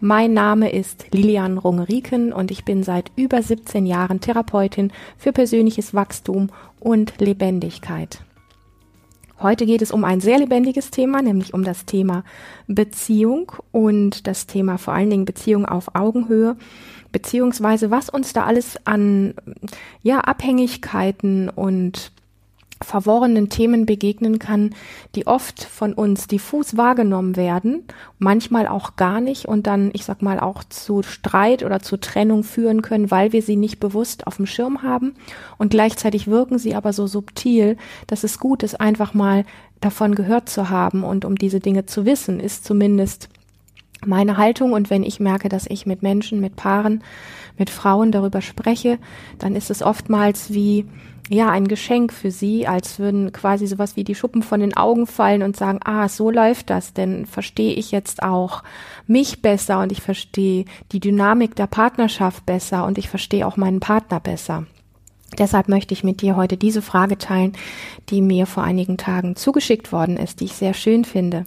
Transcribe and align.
Mein 0.00 0.32
Name 0.32 0.70
ist 0.70 1.06
Lilian 1.10 1.58
Rungeriken 1.58 2.32
und 2.32 2.52
ich 2.52 2.64
bin 2.64 2.84
seit 2.84 3.10
über 3.16 3.42
17 3.42 3.84
Jahren 3.84 4.20
Therapeutin 4.20 4.92
für 5.16 5.32
persönliches 5.32 5.92
Wachstum 5.92 6.50
und 6.78 7.20
Lebendigkeit. 7.20 8.20
Heute 9.40 9.66
geht 9.66 9.82
es 9.82 9.90
um 9.90 10.04
ein 10.04 10.20
sehr 10.20 10.38
lebendiges 10.38 10.92
Thema, 10.92 11.20
nämlich 11.20 11.52
um 11.52 11.64
das 11.64 11.84
Thema 11.84 12.22
Beziehung 12.68 13.50
und 13.72 14.28
das 14.28 14.46
Thema 14.46 14.78
vor 14.78 14.94
allen 14.94 15.10
Dingen 15.10 15.24
Beziehung 15.24 15.66
auf 15.66 15.96
Augenhöhe, 15.96 16.56
beziehungsweise 17.10 17.90
was 17.90 18.08
uns 18.08 18.32
da 18.32 18.44
alles 18.44 18.78
an 18.86 19.34
ja, 20.02 20.20
Abhängigkeiten 20.20 21.48
und 21.48 22.12
verworrenen 22.82 23.48
Themen 23.48 23.86
begegnen 23.86 24.38
kann, 24.38 24.74
die 25.14 25.26
oft 25.26 25.64
von 25.64 25.92
uns 25.92 26.26
diffus 26.26 26.76
wahrgenommen 26.76 27.36
werden, 27.36 27.84
manchmal 28.18 28.68
auch 28.68 28.96
gar 28.96 29.20
nicht 29.20 29.46
und 29.46 29.66
dann, 29.66 29.90
ich 29.92 30.04
sag 30.04 30.22
mal, 30.22 30.38
auch 30.38 30.64
zu 30.64 31.02
Streit 31.02 31.64
oder 31.64 31.80
zu 31.80 31.96
Trennung 31.96 32.44
führen 32.44 32.82
können, 32.82 33.10
weil 33.10 33.32
wir 33.32 33.42
sie 33.42 33.56
nicht 33.56 33.80
bewusst 33.80 34.26
auf 34.26 34.36
dem 34.36 34.46
Schirm 34.46 34.82
haben. 34.82 35.14
Und 35.56 35.70
gleichzeitig 35.70 36.28
wirken 36.28 36.58
sie 36.58 36.74
aber 36.74 36.92
so 36.92 37.06
subtil, 37.06 37.76
dass 38.06 38.24
es 38.24 38.38
gut 38.38 38.62
ist, 38.62 38.80
einfach 38.80 39.14
mal 39.14 39.44
davon 39.80 40.14
gehört 40.14 40.48
zu 40.48 40.70
haben 40.70 41.04
und 41.04 41.24
um 41.24 41.36
diese 41.36 41.60
Dinge 41.60 41.86
zu 41.86 42.04
wissen, 42.04 42.40
ist 42.40 42.64
zumindest 42.64 43.28
meine 44.04 44.36
Haltung. 44.36 44.72
Und 44.72 44.90
wenn 44.90 45.02
ich 45.02 45.20
merke, 45.20 45.48
dass 45.48 45.66
ich 45.68 45.86
mit 45.86 46.02
Menschen, 46.02 46.40
mit 46.40 46.56
Paaren, 46.56 47.02
mit 47.58 47.70
Frauen 47.70 48.12
darüber 48.12 48.40
spreche, 48.40 48.98
dann 49.38 49.56
ist 49.56 49.70
es 49.70 49.82
oftmals 49.82 50.52
wie 50.52 50.86
ja, 51.30 51.50
ein 51.50 51.68
Geschenk 51.68 52.12
für 52.12 52.30
sie, 52.30 52.66
als 52.66 52.98
würden 52.98 53.32
quasi 53.32 53.66
sowas 53.66 53.96
wie 53.96 54.04
die 54.04 54.14
Schuppen 54.14 54.42
von 54.42 54.60
den 54.60 54.76
Augen 54.76 55.06
fallen 55.06 55.42
und 55.42 55.56
sagen, 55.56 55.80
ah, 55.84 56.08
so 56.08 56.30
läuft 56.30 56.70
das, 56.70 56.94
denn 56.94 57.26
verstehe 57.26 57.74
ich 57.74 57.90
jetzt 57.90 58.22
auch 58.22 58.62
mich 59.06 59.42
besser 59.42 59.80
und 59.80 59.92
ich 59.92 60.00
verstehe 60.00 60.64
die 60.92 61.00
Dynamik 61.00 61.54
der 61.54 61.66
Partnerschaft 61.66 62.46
besser 62.46 62.86
und 62.86 62.98
ich 62.98 63.08
verstehe 63.10 63.46
auch 63.46 63.56
meinen 63.56 63.80
Partner 63.80 64.20
besser. 64.20 64.66
Deshalb 65.36 65.68
möchte 65.68 65.92
ich 65.92 66.02
mit 66.02 66.22
dir 66.22 66.36
heute 66.36 66.56
diese 66.56 66.80
Frage 66.80 67.18
teilen, 67.18 67.52
die 68.08 68.22
mir 68.22 68.46
vor 68.46 68.62
einigen 68.62 68.96
Tagen 68.96 69.36
zugeschickt 69.36 69.92
worden 69.92 70.16
ist, 70.16 70.40
die 70.40 70.46
ich 70.46 70.54
sehr 70.54 70.72
schön 70.72 71.04
finde. 71.04 71.44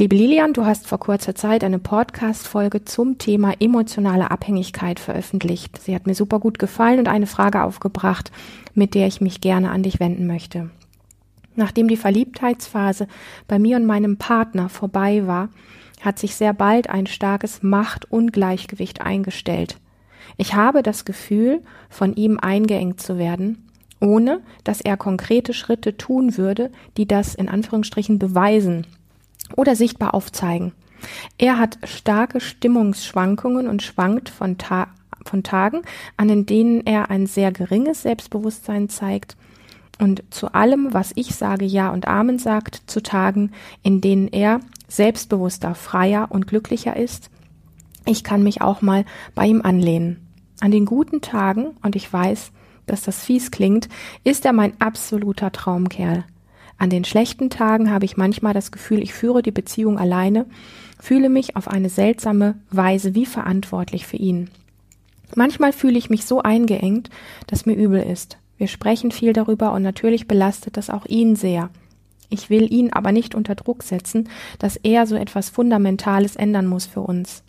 Liebe 0.00 0.16
Lilian, 0.16 0.54
du 0.54 0.64
hast 0.64 0.86
vor 0.86 0.98
kurzer 0.98 1.34
Zeit 1.34 1.62
eine 1.62 1.78
Podcast-Folge 1.78 2.86
zum 2.86 3.18
Thema 3.18 3.52
emotionale 3.60 4.30
Abhängigkeit 4.30 4.98
veröffentlicht. 4.98 5.78
Sie 5.78 5.94
hat 5.94 6.06
mir 6.06 6.14
super 6.14 6.40
gut 6.40 6.58
gefallen 6.58 7.00
und 7.00 7.06
eine 7.06 7.26
Frage 7.26 7.62
aufgebracht, 7.62 8.32
mit 8.72 8.94
der 8.94 9.06
ich 9.08 9.20
mich 9.20 9.42
gerne 9.42 9.70
an 9.70 9.82
dich 9.82 10.00
wenden 10.00 10.26
möchte. 10.26 10.70
Nachdem 11.54 11.86
die 11.86 11.98
Verliebtheitsphase 11.98 13.08
bei 13.46 13.58
mir 13.58 13.76
und 13.76 13.84
meinem 13.84 14.16
Partner 14.16 14.70
vorbei 14.70 15.26
war, 15.26 15.50
hat 16.00 16.18
sich 16.18 16.34
sehr 16.34 16.54
bald 16.54 16.88
ein 16.88 17.06
starkes 17.06 17.62
Machtungleichgewicht 17.62 19.02
eingestellt. 19.02 19.76
Ich 20.38 20.54
habe 20.54 20.82
das 20.82 21.04
Gefühl, 21.04 21.60
von 21.90 22.16
ihm 22.16 22.38
eingeengt 22.40 23.02
zu 23.02 23.18
werden, 23.18 23.68
ohne 24.00 24.40
dass 24.64 24.80
er 24.80 24.96
konkrete 24.96 25.52
Schritte 25.52 25.98
tun 25.98 26.38
würde, 26.38 26.72
die 26.96 27.06
das 27.06 27.34
in 27.34 27.50
Anführungsstrichen 27.50 28.18
beweisen 28.18 28.86
oder 29.56 29.76
sichtbar 29.76 30.14
aufzeigen. 30.14 30.72
Er 31.38 31.58
hat 31.58 31.78
starke 31.84 32.40
Stimmungsschwankungen 32.40 33.68
und 33.68 33.82
schwankt 33.82 34.28
von, 34.28 34.58
Ta 34.58 34.88
von 35.24 35.42
Tagen, 35.42 35.82
an 36.16 36.46
denen 36.46 36.86
er 36.86 37.10
ein 37.10 37.26
sehr 37.26 37.52
geringes 37.52 38.02
Selbstbewusstsein 38.02 38.88
zeigt 38.88 39.36
und 40.00 40.22
zu 40.30 40.52
allem, 40.54 40.92
was 40.92 41.12
ich 41.14 41.34
sage, 41.34 41.64
Ja 41.64 41.90
und 41.90 42.08
Amen 42.08 42.38
sagt, 42.38 42.82
zu 42.86 43.02
Tagen, 43.02 43.52
in 43.82 44.00
denen 44.00 44.28
er 44.28 44.60
selbstbewusster, 44.88 45.74
freier 45.74 46.28
und 46.30 46.46
glücklicher 46.46 46.96
ist. 46.96 47.30
Ich 48.06 48.24
kann 48.24 48.42
mich 48.42 48.62
auch 48.62 48.80
mal 48.80 49.04
bei 49.34 49.46
ihm 49.46 49.60
anlehnen. 49.62 50.26
An 50.60 50.70
den 50.70 50.86
guten 50.86 51.20
Tagen, 51.20 51.76
und 51.82 51.96
ich 51.96 52.10
weiß, 52.10 52.50
dass 52.86 53.02
das 53.02 53.22
fies 53.22 53.50
klingt, 53.50 53.88
ist 54.24 54.44
er 54.46 54.52
mein 54.52 54.80
absoluter 54.80 55.52
Traumkerl. 55.52 56.24
An 56.80 56.88
den 56.88 57.04
schlechten 57.04 57.50
Tagen 57.50 57.90
habe 57.90 58.06
ich 58.06 58.16
manchmal 58.16 58.54
das 58.54 58.72
Gefühl, 58.72 59.02
ich 59.02 59.12
führe 59.12 59.42
die 59.42 59.50
Beziehung 59.50 59.98
alleine, 59.98 60.46
fühle 60.98 61.28
mich 61.28 61.54
auf 61.54 61.68
eine 61.68 61.90
seltsame 61.90 62.54
Weise 62.70 63.14
wie 63.14 63.26
verantwortlich 63.26 64.06
für 64.06 64.16
ihn. 64.16 64.48
Manchmal 65.34 65.74
fühle 65.74 65.98
ich 65.98 66.08
mich 66.08 66.24
so 66.24 66.40
eingeengt, 66.40 67.10
dass 67.46 67.66
mir 67.66 67.74
übel 67.74 68.02
ist. 68.02 68.38
Wir 68.56 68.66
sprechen 68.66 69.10
viel 69.10 69.34
darüber 69.34 69.74
und 69.74 69.82
natürlich 69.82 70.26
belastet 70.26 70.78
das 70.78 70.88
auch 70.88 71.04
ihn 71.04 71.36
sehr. 71.36 71.68
Ich 72.30 72.48
will 72.48 72.72
ihn 72.72 72.90
aber 72.94 73.12
nicht 73.12 73.34
unter 73.34 73.56
Druck 73.56 73.82
setzen, 73.82 74.30
dass 74.58 74.76
er 74.76 75.06
so 75.06 75.16
etwas 75.16 75.50
Fundamentales 75.50 76.34
ändern 76.34 76.66
muss 76.66 76.86
für 76.86 77.02
uns. 77.02 77.42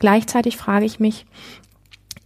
Gleichzeitig 0.00 0.58
frage 0.58 0.84
ich 0.84 1.00
mich, 1.00 1.24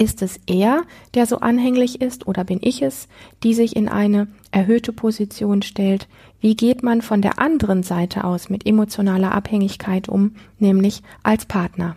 ist 0.01 0.23
es 0.23 0.41
er, 0.47 0.83
der 1.15 1.27
so 1.27 1.41
anhänglich 1.41 2.01
ist, 2.01 2.27
oder 2.27 2.43
bin 2.43 2.59
ich 2.63 2.81
es, 2.81 3.07
die 3.43 3.53
sich 3.53 3.77
in 3.77 3.89
eine 3.89 4.29
erhöhte 4.51 4.93
Position 4.93 5.61
stellt? 5.61 6.09
Wie 6.41 6.57
geht 6.57 6.83
man 6.83 7.03
von 7.03 7.21
der 7.21 7.39
anderen 7.39 7.83
Seite 7.83 8.25
aus 8.25 8.49
mit 8.49 8.67
emotionaler 8.67 9.33
Abhängigkeit 9.33 10.09
um, 10.09 10.37
nämlich 10.59 11.03
als 11.23 11.45
Partner? 11.45 11.97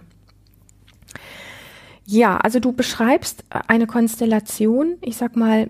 Ja, 2.06 2.36
also 2.38 2.60
du 2.60 2.74
beschreibst 2.74 3.46
eine 3.50 3.88
Konstellation, 3.88 4.96
ich 5.00 5.16
sag 5.16 5.38
mal, 5.38 5.70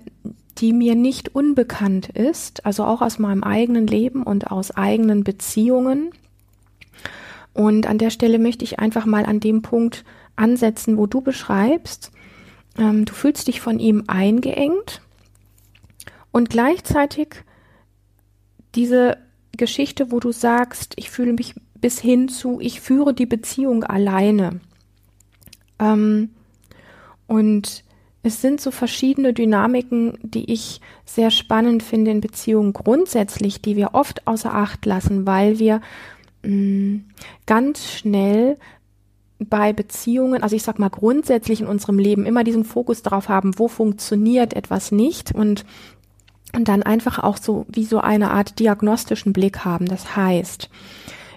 die 0.57 0.73
mir 0.73 0.95
nicht 0.95 1.35
unbekannt 1.35 2.09
ist, 2.09 2.65
also 2.65 2.83
auch 2.83 3.03
aus 3.03 3.19
meinem 3.19 3.43
eigenen 3.43 3.85
Leben 3.85 4.23
und 4.23 4.49
aus 4.51 4.71
eigenen 4.71 5.23
Beziehungen. 5.23 6.09
Und 7.53 7.85
an 7.85 7.99
der 7.99 8.09
Stelle 8.09 8.39
möchte 8.39 8.63
ich 8.63 8.79
einfach 8.79 9.05
mal 9.05 9.27
an 9.27 9.39
dem 9.39 9.61
Punkt 9.61 10.03
ansetzen, 10.35 10.97
wo 10.97 11.05
du 11.05 11.21
beschreibst, 11.21 12.11
ähm, 12.77 13.05
du 13.05 13.13
fühlst 13.13 13.47
dich 13.47 13.61
von 13.61 13.79
ihm 13.79 14.03
eingeengt 14.07 15.01
und 16.31 16.49
gleichzeitig 16.49 17.43
diese 18.75 19.17
Geschichte, 19.55 20.11
wo 20.11 20.19
du 20.19 20.31
sagst, 20.31 20.93
ich 20.97 21.09
fühle 21.09 21.33
mich 21.33 21.53
bis 21.75 21.99
hin 21.99 22.29
zu, 22.29 22.59
ich 22.59 22.81
führe 22.81 23.13
die 23.13 23.25
Beziehung 23.25 23.83
alleine. 23.83 24.61
Ähm, 25.79 26.29
und 27.27 27.83
es 28.23 28.41
sind 28.41 28.61
so 28.61 28.71
verschiedene 28.71 29.33
Dynamiken, 29.33 30.17
die 30.21 30.51
ich 30.51 30.79
sehr 31.05 31.29
spannend 31.29 31.83
finde 31.83 32.11
in 32.11 32.21
Beziehungen 32.21 32.73
grundsätzlich, 32.73 33.61
die 33.61 33.75
wir 33.75 33.93
oft 33.93 34.25
außer 34.25 34.53
Acht 34.53 34.85
lassen, 34.85 35.27
weil 35.27 35.59
wir 35.59 35.81
mh, 36.43 36.49
mm, 36.49 37.05
ganz 37.45 37.91
schnell 37.91 38.57
bei 39.39 39.73
Beziehungen, 39.73 40.41
also 40.41 40.55
ich 40.55 40.63
sag 40.63 40.79
mal 40.79 40.89
grundsätzlich 40.89 41.61
in 41.61 41.67
unserem 41.67 41.99
Leben 41.99 42.25
immer 42.25 42.43
diesen 42.43 42.63
Fokus 42.63 43.01
darauf 43.01 43.29
haben, 43.29 43.57
wo 43.59 43.67
funktioniert 43.67 44.53
etwas 44.53 44.91
nicht 44.91 45.33
und 45.33 45.65
und 46.55 46.67
dann 46.67 46.83
einfach 46.83 47.17
auch 47.19 47.37
so 47.37 47.65
wie 47.67 47.83
so 47.83 47.99
eine 47.99 48.29
Art 48.31 48.59
diagnostischen 48.59 49.33
Blick 49.33 49.65
haben. 49.65 49.87
Das 49.87 50.15
heißt, 50.15 50.69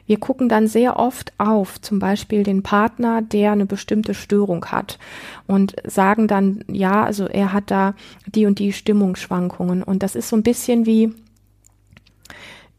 wir 0.06 0.18
gucken 0.18 0.48
dann 0.48 0.68
sehr 0.68 0.98
oft 0.98 1.32
auf, 1.38 1.80
zum 1.80 1.98
Beispiel 1.98 2.44
den 2.44 2.62
Partner, 2.62 3.22
der 3.22 3.52
eine 3.52 3.66
bestimmte 3.66 4.14
Störung 4.14 4.66
hat 4.66 4.98
und 5.46 5.74
sagen 5.84 6.28
dann, 6.28 6.64
ja, 6.70 7.02
also 7.02 7.26
er 7.26 7.52
hat 7.52 7.70
da 7.70 7.94
die 8.26 8.46
und 8.46 8.58
die 8.58 8.72
Stimmungsschwankungen. 8.72 9.82
Und 9.82 10.02
das 10.02 10.14
ist 10.14 10.28
so 10.28 10.36
ein 10.36 10.44
bisschen 10.44 10.86
wie, 10.86 11.12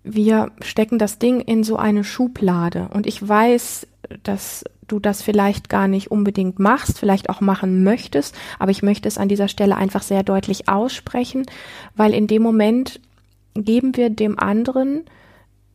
wir 0.04 0.52
stecken 0.62 1.00
das 1.00 1.20
Ding 1.20 1.42
in 1.42 1.63
so 1.66 1.75
eine 1.75 2.06
Schublade. 2.06 2.88
Und 2.94 3.08
ich 3.08 3.28
weiß, 3.28 3.88
dass 4.24 4.63
du 4.88 5.00
das 5.00 5.22
vielleicht 5.22 5.69
gar 5.69 5.88
nicht 5.88 6.12
unbedingt 6.12 6.60
machst, 6.60 7.00
vielleicht 7.00 7.30
auch 7.30 7.42
machen 7.42 7.84
möchtest, 7.84 8.36
aber 8.60 8.72
ich 8.72 8.84
möchte 8.84 9.07
es 9.07 9.18
an 9.18 9.30
dieser 9.30 9.48
Stelle 9.48 9.75
einfach 9.75 10.01
sehr 10.01 10.24
deutlich 10.24 10.69
aussprechen, 10.69 11.45
weil 11.95 12.13
in 12.13 12.28
dem 12.28 12.42
Moment 12.42 13.00
geben 13.54 13.95
wir 13.95 14.10
dem 14.10 14.39
anderen 14.39 15.04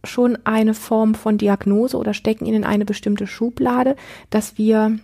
schon 0.05 0.39
eine 0.45 0.75
Form 0.75 1.15
von 1.15 1.39
Diagnose 1.39 1.97
oder 1.97 2.15
stecken 2.15 2.47
ihn 2.47 2.55
in 2.55 2.65
eine 2.65 2.85
bestimmte 2.85 3.27
Schublade, 3.27 3.97
dass 4.31 4.59
wir 4.59 4.99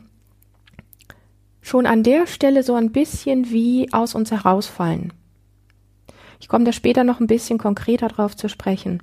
schon 1.60 1.87
an 1.87 2.02
der 2.02 2.26
Stelle 2.26 2.62
so 2.62 2.75
ein 2.75 2.90
bisschen 2.90 3.50
wie 3.50 3.93
aus 3.93 4.14
uns 4.14 4.31
herausfallen. 4.31 5.12
Ich 6.40 6.49
komme 6.49 6.64
da 6.64 6.72
später 6.72 7.05
noch 7.05 7.20
ein 7.20 7.26
bisschen 7.26 7.58
konkreter 7.58 8.08
drauf 8.08 8.37
zu 8.37 8.49
sprechen. 8.49 9.02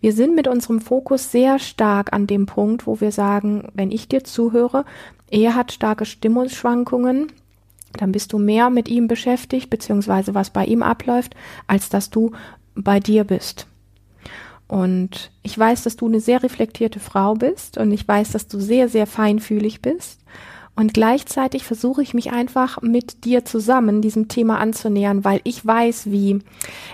Wir 0.00 0.12
sind 0.12 0.34
mit 0.34 0.48
unserem 0.48 0.80
Fokus 0.80 1.30
sehr 1.30 1.58
stark 1.58 2.12
an 2.12 2.26
dem 2.26 2.46
Punkt, 2.46 2.86
wo 2.86 3.00
wir 3.00 3.12
sagen, 3.12 3.68
wenn 3.74 3.90
ich 3.90 4.08
dir 4.08 4.24
zuhöre, 4.24 4.84
er 5.30 5.54
hat 5.54 5.72
starke 5.72 6.04
Stimmungsschwankungen, 6.04 7.32
dann 7.92 8.12
bist 8.12 8.32
du 8.32 8.38
mehr 8.38 8.70
mit 8.70 8.88
ihm 8.88 9.08
beschäftigt, 9.08 9.70
beziehungsweise 9.70 10.34
was 10.34 10.50
bei 10.50 10.64
ihm 10.64 10.82
abläuft, 10.82 11.34
als 11.66 11.88
dass 11.88 12.10
du 12.10 12.32
bei 12.74 13.00
dir 13.00 13.24
bist. 13.24 13.66
Und 14.66 15.30
ich 15.42 15.58
weiß, 15.58 15.82
dass 15.84 15.96
du 15.96 16.06
eine 16.06 16.20
sehr 16.20 16.42
reflektierte 16.42 16.98
Frau 16.98 17.34
bist 17.34 17.78
und 17.78 17.92
ich 17.92 18.06
weiß, 18.06 18.32
dass 18.32 18.48
du 18.48 18.58
sehr, 18.58 18.88
sehr 18.88 19.06
feinfühlig 19.06 19.82
bist. 19.82 20.23
Und 20.76 20.92
gleichzeitig 20.92 21.64
versuche 21.64 22.02
ich 22.02 22.14
mich 22.14 22.32
einfach 22.32 22.82
mit 22.82 23.24
dir 23.24 23.44
zusammen 23.44 24.02
diesem 24.02 24.26
Thema 24.26 24.58
anzunähern, 24.58 25.24
weil 25.24 25.40
ich 25.44 25.64
weiß, 25.64 26.10
wie 26.10 26.40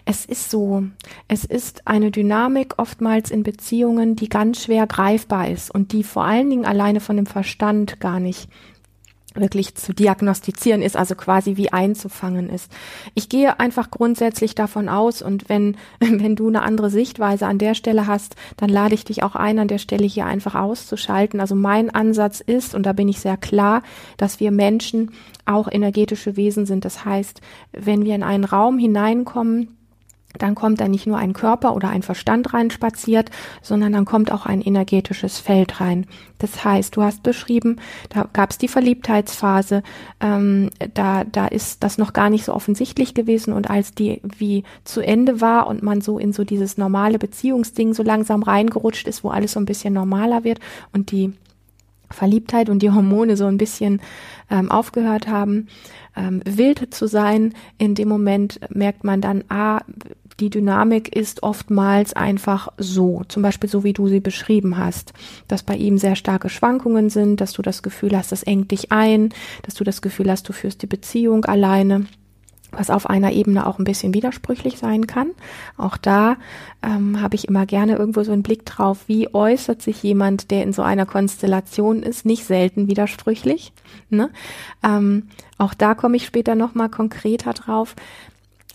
es 0.05 0.27
ist 0.27 0.51
so. 0.51 0.85
Es 1.29 1.45
ist 1.47 1.87
eine 1.87 2.11
Dynamik 2.11 2.75
oftmals 2.79 3.31
in 3.31 3.43
Beziehungen, 3.43 4.17
die 4.17 4.29
ganz 4.29 4.65
schwer 4.65 4.87
greifbar 4.87 5.49
ist 5.49 5.75
und 5.75 5.93
die 5.93 6.05
vor 6.05 6.25
allen 6.25 6.51
Dingen 6.51 6.67
alleine 6.67 7.01
von 7.01 7.17
dem 7.17 7.27
Verstand 7.27 8.01
gar 8.01 8.21
nicht 8.21 8.49
wirklich 9.35 9.75
zu 9.75 9.95
diagnostizieren 9.95 10.83
ist, 10.83 10.97
also 10.97 11.15
quasi 11.15 11.57
wie 11.57 11.73
einzufangen 11.73 12.49
ist. 12.49 12.71
Ich 13.15 13.29
gehe 13.29 13.61
einfach 13.61 13.91
grundsätzlich 13.91 14.55
davon 14.55 14.89
aus 14.89 15.23
und 15.23 15.49
wenn, 15.49 15.77
wenn 16.01 16.37
du 16.37 16.49
eine 16.49 16.63
andere 16.63 16.91
Sichtweise 16.91 17.47
an 17.47 17.59
der 17.59 17.75
Stelle 17.75 18.07
hast, 18.07 18.37
dann 18.57 18.71
lade 18.71 18.95
ich 18.95 19.05
dich 19.05 19.23
auch 19.23 19.37
ein, 19.37 19.59
an 19.59 19.69
der 19.69 19.79
Stelle 19.79 20.07
hier 20.07 20.27
einfach 20.27 20.55
auszuschalten. 20.55 21.41
Also 21.41 21.55
mein 21.55 21.91
Ansatz 21.91 22.41
ist, 22.41 22.75
und 22.75 22.85
da 22.85 22.93
bin 22.93 23.09
ich 23.09 23.21
sehr 23.21 23.37
klar, 23.37 23.83
dass 24.17 24.41
wir 24.41 24.51
Menschen 24.51 25.13
auch 25.45 25.69
energetische 25.71 26.37
Wesen 26.37 26.67
sind. 26.67 26.85
Das 26.85 27.05
heißt, 27.05 27.41
wenn 27.73 28.05
wir 28.05 28.15
in 28.15 28.23
einen 28.23 28.45
Raum 28.45 28.79
hineinkommen, 28.79 29.77
dann 30.39 30.55
kommt 30.55 30.81
da 30.81 30.89
nicht 30.89 31.07
nur 31.07 31.19
ein 31.19 31.33
Körper 31.33 31.75
oder 31.75 31.89
ein 31.89 32.03
Verstand 32.03 32.55
rein 32.55 32.71
spaziert, 32.71 33.31
sondern 33.63 33.93
dann 33.93 34.05
kommt 34.05 34.31
auch 34.31 34.47
ein 34.47 34.61
energetisches 34.61 35.39
Feld 35.39 35.81
rein. 35.81 36.07
Das 36.39 36.65
heißt, 36.65 36.97
du 36.97 37.03
hast 37.03 37.23
beschrieben, 37.23 37.77
da 38.09 38.29
gab 38.33 38.51
es 38.51 38.59
die 38.59 38.69
Verliebtheitsphase, 38.69 39.83
ähm, 40.21 40.71
da, 40.95 41.25
da 41.25 41.47
ist 41.47 41.83
das 41.83 41.99
noch 41.99 42.13
gar 42.13 42.31
nicht 42.31 42.45
so 42.45 42.55
offensichtlich 42.55 43.15
gewesen 43.15 43.53
und 43.53 43.71
als 43.71 43.93
die 43.93 44.21
wie 44.39 44.65
zu 44.85 45.01
Ende 45.01 45.41
war 45.41 45.67
und 45.67 45.83
man 45.83 46.01
so 46.01 46.19
in 46.19 46.33
so 46.33 46.45
dieses 46.45 46.79
normale 46.79 47.19
Beziehungsding 47.19 47.93
so 47.93 48.03
langsam 48.03 48.43
reingerutscht 48.43 49.09
ist, 49.09 49.25
wo 49.25 49.31
alles 49.31 49.53
so 49.53 49.61
ein 49.61 49.67
bisschen 49.67 49.95
normaler 49.95 50.45
wird 50.45 50.61
und 50.93 51.11
die 51.11 51.33
Verliebtheit 52.11 52.69
und 52.69 52.81
die 52.83 52.91
Hormone 52.91 53.37
so 53.37 53.47
ein 53.47 53.57
bisschen 53.57 54.01
ähm, 54.51 54.71
aufgehört 54.71 55.29
haben, 55.29 55.69
ähm, 56.17 56.43
wild 56.45 56.93
zu 56.93 57.07
sein. 57.07 57.55
In 57.79 57.95
dem 57.95 58.09
Moment 58.09 58.61
merkt 58.69 59.05
man 59.05 59.21
dann, 59.21 59.45
ah, 59.49 59.81
die 60.41 60.51
Dynamik 60.51 61.15
ist 61.15 61.43
oftmals 61.43 62.15
einfach 62.15 62.69
so, 62.79 63.23
zum 63.29 63.43
Beispiel 63.43 63.69
so 63.69 63.85
wie 63.85 63.93
du 63.93 64.09
sie 64.09 64.21
beschrieben 64.21 64.79
hast, 64.79 65.13
dass 65.49 65.63
bei 65.63 65.77
ihm 65.77 65.99
sehr 65.99 66.17
starke 66.17 66.49
Schwankungen 66.49 67.11
sind, 67.11 67.41
dass 67.41 67.53
du 67.53 67.63
das 67.63 67.83
Gefühl 67.83 68.17
hast, 68.17 68.33
das 68.33 68.43
engt 68.43 68.71
dich 68.71 68.91
ein, 68.91 69.31
dass 69.63 69.75
du 69.75 69.85
das 69.85 70.03
Gefühl 70.03 70.31
hast, 70.31 70.49
du 70.49 70.53
führst 70.53 70.83
die 70.83 70.87
Beziehung 70.87 71.45
alleine 71.45 72.07
was 72.73 72.91
auf 72.91 73.09
einer 73.09 73.33
Ebene 73.33 73.67
auch 73.67 73.79
ein 73.79 73.85
bisschen 73.85 74.15
widersprüchlich 74.15 74.79
sein 74.79 75.07
kann. 75.07 75.33
Auch 75.77 75.97
da 75.97 76.37
ähm, 76.83 77.21
habe 77.21 77.35
ich 77.35 77.49
immer 77.49 77.67
gerne 77.67 77.97
irgendwo 77.97 78.23
so 78.23 78.33
einen 78.33 78.43
Blick 78.43 78.65
drauf, 78.65 79.05
wie 79.09 79.35
äußert 79.35 79.83
sich 79.83 80.03
jemand, 80.03 80.51
der 80.51 80.63
in 80.63 80.73
so 80.73 80.83
einer 80.83 81.07
Konstellation 81.07 82.03
ist, 82.03 82.25
nicht 82.25 82.45
selten 82.45 82.89
widersprüchlich. 82.89 83.73
Ne? 84.09 84.31
Ähm, 84.85 85.29
auch 85.59 85.75
da 85.75 85.95
komme 85.95 86.17
ich 86.17 86.27
später 86.27 86.55
nochmal 86.55 86.91
konkreter 86.91 87.53
drauf. 87.53 87.97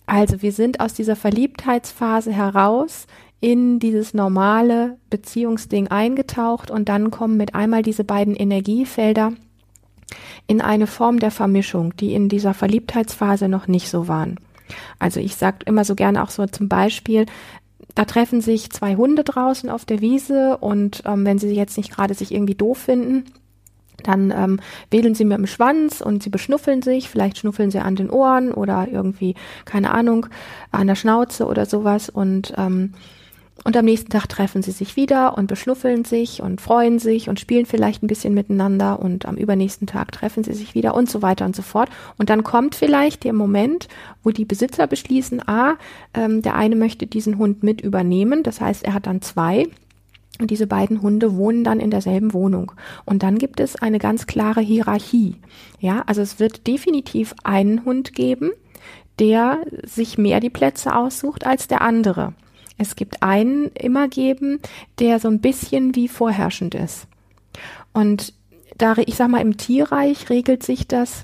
Also 0.06 0.42
wir 0.42 0.52
sind 0.52 0.80
aus 0.80 0.94
dieser 0.94 1.16
Verliebtheitsphase 1.16 2.32
heraus 2.32 3.08
in 3.40 3.80
dieses 3.80 4.14
normale 4.14 4.98
Beziehungsding 5.10 5.88
eingetaucht 5.88 6.72
und 6.72 6.90
dann 6.90 7.12
kommen 7.12 7.38
mit 7.38 7.56
einmal 7.56 7.82
diese 7.82 8.04
beiden 8.04 8.36
Energiefelder 8.36 9.34
in 10.48 10.62
eine 10.62 10.88
Form 10.88 11.20
der 11.20 11.32
Vermischung, 11.32 11.96
die 11.98 12.14
in 12.14 12.30
dieser 12.30 12.54
Verliebtheitsphase 12.54 13.48
noch 13.50 13.68
nicht 13.68 13.90
so 13.90 14.08
waren. 14.08 14.40
Also 15.00 15.20
ich 15.20 15.36
sage 15.36 15.60
immer 15.66 15.84
so 15.86 15.96
gerne 15.96 16.24
auch 16.24 16.30
so 16.30 16.46
zum 16.48 16.70
Beispiel, 16.70 17.26
da 17.94 18.06
treffen 18.06 18.42
sich 18.42 18.72
zwei 18.72 18.96
Hunde 18.96 19.24
draußen 19.24 19.70
auf 19.70 19.86
der 19.86 20.02
Wiese 20.02 20.58
und 20.58 21.04
ähm, 21.06 21.26
wenn 21.26 21.40
sie 21.40 21.50
jetzt 21.54 21.78
nicht 21.78 21.92
gerade 21.92 22.14
sich 22.14 22.32
irgendwie 22.34 22.56
doof 22.56 22.78
finden, 22.78 23.26
dann 24.04 24.32
ähm, 24.32 24.60
wedeln 24.92 25.16
sie 25.16 25.26
mit 25.26 25.38
dem 25.38 25.48
Schwanz 25.48 26.02
und 26.02 26.24
sie 26.24 26.30
beschnuffeln 26.30 26.82
sich, 26.82 27.10
vielleicht 27.10 27.38
schnuffeln 27.38 27.72
sie 27.72 27.80
an 27.80 27.96
den 27.96 28.10
Ohren 28.10 28.52
oder 28.52 28.88
irgendwie, 28.92 29.36
keine 29.66 29.92
Ahnung, 29.92 30.28
an 30.72 30.88
der 30.88 30.96
Schnauze 30.96 31.46
oder 31.46 31.66
sowas 31.66 32.10
und 32.10 32.54
ähm, 32.58 32.94
und 33.64 33.76
am 33.78 33.86
nächsten 33.86 34.12
Tag 34.12 34.28
treffen 34.28 34.62
sie 34.62 34.72
sich 34.72 34.96
wieder 34.96 35.38
und 35.38 35.48
beschnuffeln 35.48 36.06
sich 36.06 36.42
und 36.42 36.62
freuen 36.62 37.00
sich 37.00 37.30
und 37.30 37.40
spielen 37.40 37.66
vielleicht 37.66 38.04
ein 38.04 38.08
bisschen 38.08 38.34
miteinander 38.34 39.00
und 39.00 39.26
am 39.26 39.38
übernächsten 39.38 39.88
Tag 39.88 40.12
treffen 40.12 40.44
sie 40.44 40.54
sich 40.54 40.76
wieder 40.76 40.94
und 40.94 41.10
so 41.10 41.22
weiter 41.22 41.46
und 41.46 41.56
so 41.56 41.64
fort. 41.64 41.90
Und 42.18 42.30
dann 42.30 42.44
kommt 42.44 42.76
vielleicht 42.76 43.24
der 43.24 43.34
Moment, 43.34 43.88
wo 44.24 44.30
die 44.30 44.46
Besitzer 44.46 44.86
beschließen, 44.88 45.48
ah, 45.48 45.78
ähm, 46.14 46.42
der 46.42 46.56
eine 46.56 46.76
möchte 46.76 47.08
diesen 47.08 47.38
Hund 47.38 47.64
mit 47.64 47.82
übernehmen. 47.82 48.44
Das 48.44 48.62
heißt, 48.62 48.84
er 48.84 48.94
hat 48.94 49.08
dann 49.08 49.22
zwei 49.22 49.68
und 50.40 50.52
diese 50.52 50.68
beiden 50.68 51.02
Hunde 51.02 51.36
wohnen 51.36 51.64
dann 51.64 51.80
in 51.80 51.92
derselben 51.92 52.34
Wohnung. 52.34 52.74
Und 53.06 53.24
dann 53.24 53.38
gibt 53.38 53.60
es 53.60 53.76
eine 53.76 54.00
ganz 54.00 54.28
klare 54.28 54.62
Hierarchie. 54.62 55.36
Ja, 55.80 56.04
also 56.08 56.22
es 56.22 56.40
wird 56.40 56.68
definitiv 56.68 57.34
einen 57.44 57.86
Hund 57.86 58.14
geben, 58.14 58.52
der 59.20 59.60
sich 59.84 60.18
mehr 60.18 60.40
die 60.40 60.50
Plätze 60.50 60.96
aussucht 60.96 61.46
als 61.46 61.68
der 61.68 61.82
andere. 61.82 62.34
Es 62.78 62.96
gibt 62.96 63.24
einen 63.24 63.68
immer 63.68 64.10
geben, 64.10 64.60
der 65.00 65.20
so 65.20 65.30
ein 65.30 65.40
bisschen 65.40 65.96
wie 65.96 66.10
vorherrschend 66.10 66.76
ist. 66.76 67.08
Und 67.94 68.34
da, 68.78 68.96
ich 68.98 69.16
sag 69.16 69.30
mal, 69.30 69.42
im 69.42 69.56
Tierreich 69.56 70.30
regelt 70.30 70.64
sich 70.64 70.86
das 70.88 71.24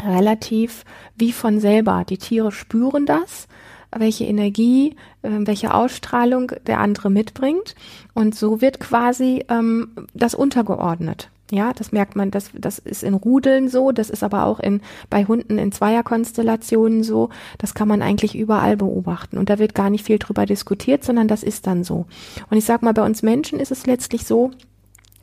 relativ 0.00 0.84
wie 1.16 1.32
von 1.32 1.58
selber. 1.58 2.04
Die 2.08 2.18
Tiere 2.18 2.52
spüren 2.52 3.06
das 3.06 3.48
welche 3.96 4.24
Energie, 4.24 4.96
äh, 5.22 5.30
welche 5.30 5.74
Ausstrahlung 5.74 6.52
der 6.66 6.80
andere 6.80 7.10
mitbringt. 7.10 7.74
Und 8.14 8.34
so 8.34 8.60
wird 8.60 8.80
quasi 8.80 9.44
ähm, 9.48 9.92
das 10.14 10.34
untergeordnet. 10.34 11.30
Ja, 11.52 11.72
das 11.72 11.90
merkt 11.90 12.14
man, 12.14 12.30
das, 12.30 12.50
das 12.54 12.78
ist 12.78 13.02
in 13.02 13.14
Rudeln 13.14 13.68
so, 13.68 13.90
das 13.90 14.08
ist 14.08 14.22
aber 14.22 14.46
auch 14.46 14.60
in, 14.60 14.80
bei 15.08 15.24
Hunden 15.24 15.58
in 15.58 15.72
Zweierkonstellationen 15.72 17.02
so. 17.02 17.30
Das 17.58 17.74
kann 17.74 17.88
man 17.88 18.02
eigentlich 18.02 18.36
überall 18.36 18.76
beobachten. 18.76 19.36
Und 19.36 19.50
da 19.50 19.58
wird 19.58 19.74
gar 19.74 19.90
nicht 19.90 20.04
viel 20.04 20.18
drüber 20.18 20.46
diskutiert, 20.46 21.02
sondern 21.02 21.26
das 21.26 21.42
ist 21.42 21.66
dann 21.66 21.82
so. 21.82 22.06
Und 22.50 22.56
ich 22.56 22.64
sag 22.64 22.82
mal, 22.82 22.94
bei 22.94 23.04
uns 23.04 23.22
Menschen 23.22 23.58
ist 23.58 23.72
es 23.72 23.86
letztlich 23.86 24.26
so, 24.26 24.52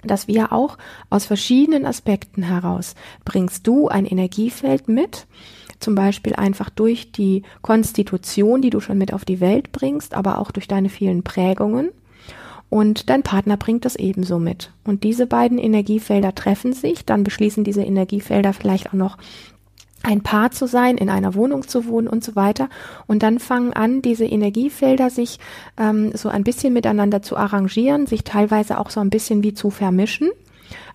dass 0.03 0.27
wir 0.27 0.51
auch 0.51 0.77
aus 1.09 1.25
verschiedenen 1.25 1.85
Aspekten 1.85 2.43
heraus 2.43 2.95
bringst 3.25 3.65
du 3.65 3.87
ein 3.87 4.05
Energiefeld 4.05 4.87
mit, 4.87 5.27
zum 5.79 5.95
Beispiel 5.95 6.35
einfach 6.35 6.69
durch 6.69 7.11
die 7.11 7.43
Konstitution, 7.61 8.61
die 8.61 8.69
du 8.69 8.79
schon 8.79 8.97
mit 8.97 9.13
auf 9.13 9.25
die 9.25 9.39
Welt 9.39 9.71
bringst, 9.71 10.13
aber 10.13 10.39
auch 10.39 10.51
durch 10.51 10.67
deine 10.67 10.89
vielen 10.89 11.23
Prägungen. 11.23 11.89
Und 12.69 13.09
dein 13.09 13.23
Partner 13.23 13.55
bringt 13.55 13.85
das 13.85 13.95
ebenso 13.95 14.39
mit. 14.39 14.71
Und 14.83 15.03
diese 15.03 15.25
beiden 15.25 15.57
Energiefelder 15.57 16.35
treffen 16.35 16.73
sich, 16.73 17.05
dann 17.05 17.23
beschließen 17.23 17.63
diese 17.63 17.83
Energiefelder 17.83 18.51
vielleicht 18.51 18.89
auch 18.89 18.93
noch 18.93 19.17
ein 20.03 20.21
Paar 20.21 20.51
zu 20.51 20.67
sein, 20.67 20.97
in 20.97 21.09
einer 21.09 21.33
Wohnung 21.35 21.67
zu 21.67 21.87
wohnen 21.87 22.07
und 22.07 22.23
so 22.23 22.35
weiter. 22.35 22.69
Und 23.07 23.23
dann 23.23 23.39
fangen 23.39 23.73
an, 23.73 24.01
diese 24.01 24.25
Energiefelder 24.25 25.09
sich 25.09 25.39
ähm, 25.77 26.11
so 26.13 26.29
ein 26.29 26.43
bisschen 26.43 26.73
miteinander 26.73 27.21
zu 27.21 27.35
arrangieren, 27.37 28.05
sich 28.05 28.23
teilweise 28.23 28.79
auch 28.79 28.89
so 28.89 28.99
ein 28.99 29.09
bisschen 29.09 29.43
wie 29.43 29.53
zu 29.53 29.69
vermischen. 29.69 30.29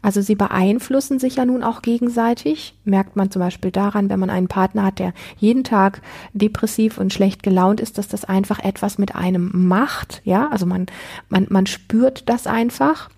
Also 0.02 0.20
sie 0.20 0.34
beeinflussen 0.34 1.18
sich 1.18 1.36
ja 1.36 1.44
nun 1.44 1.62
auch 1.62 1.82
gegenseitig. 1.82 2.74
Merkt 2.84 3.16
man 3.16 3.30
zum 3.30 3.40
Beispiel 3.40 3.70
daran, 3.70 4.10
wenn 4.10 4.20
man 4.20 4.30
einen 4.30 4.48
Partner 4.48 4.84
hat, 4.84 4.98
der 4.98 5.12
jeden 5.38 5.64
Tag 5.64 6.02
depressiv 6.32 6.98
und 6.98 7.12
schlecht 7.12 7.42
gelaunt 7.42 7.80
ist, 7.80 7.98
dass 7.98 8.08
das 8.08 8.24
einfach 8.24 8.58
etwas 8.58 8.98
mit 8.98 9.14
einem 9.14 9.50
macht. 9.68 10.22
Ja, 10.24 10.48
also 10.48 10.66
man, 10.66 10.86
man, 11.28 11.46
man 11.50 11.66
spürt 11.66 12.28
das 12.28 12.46
einfach. 12.46 13.10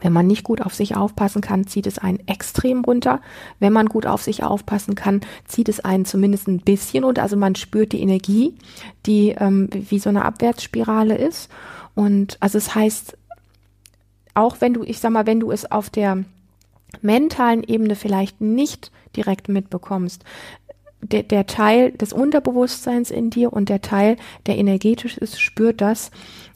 Wenn 0.00 0.12
man 0.12 0.26
nicht 0.26 0.44
gut 0.44 0.62
auf 0.62 0.74
sich 0.74 0.96
aufpassen 0.96 1.40
kann, 1.42 1.66
zieht 1.66 1.86
es 1.86 1.98
einen 1.98 2.20
extrem 2.26 2.84
runter. 2.84 3.20
Wenn 3.58 3.72
man 3.72 3.86
gut 3.86 4.06
auf 4.06 4.22
sich 4.22 4.42
aufpassen 4.42 4.94
kann, 4.94 5.20
zieht 5.46 5.68
es 5.68 5.80
einen 5.80 6.04
zumindest 6.04 6.48
ein 6.48 6.60
bisschen 6.60 7.04
runter. 7.04 7.22
Also 7.22 7.36
man 7.36 7.54
spürt 7.54 7.92
die 7.92 8.00
Energie, 8.00 8.54
die 9.06 9.30
ähm, 9.30 9.68
wie 9.72 9.98
so 9.98 10.08
eine 10.08 10.24
Abwärtsspirale 10.24 11.16
ist. 11.16 11.50
Und 11.94 12.36
also 12.40 12.58
es 12.58 12.74
heißt, 12.74 13.16
auch 14.34 14.60
wenn 14.60 14.74
du, 14.74 14.82
ich 14.82 15.00
sag 15.00 15.10
mal, 15.10 15.26
wenn 15.26 15.40
du 15.40 15.50
es 15.50 15.70
auf 15.70 15.90
der 15.90 16.24
mentalen 17.02 17.62
Ebene 17.62 17.94
vielleicht 17.94 18.40
nicht 18.40 18.90
direkt 19.16 19.48
mitbekommst, 19.48 20.24
der, 21.02 21.22
der 21.22 21.46
Teil 21.46 21.92
des 21.92 22.12
Unterbewusstseins 22.12 23.10
in 23.10 23.30
dir 23.30 23.52
und 23.52 23.68
der 23.68 23.80
Teil, 23.80 24.16
der 24.46 24.58
energetisch 24.58 25.16
ist, 25.16 25.40
spürt 25.40 25.80
das. 25.80 26.10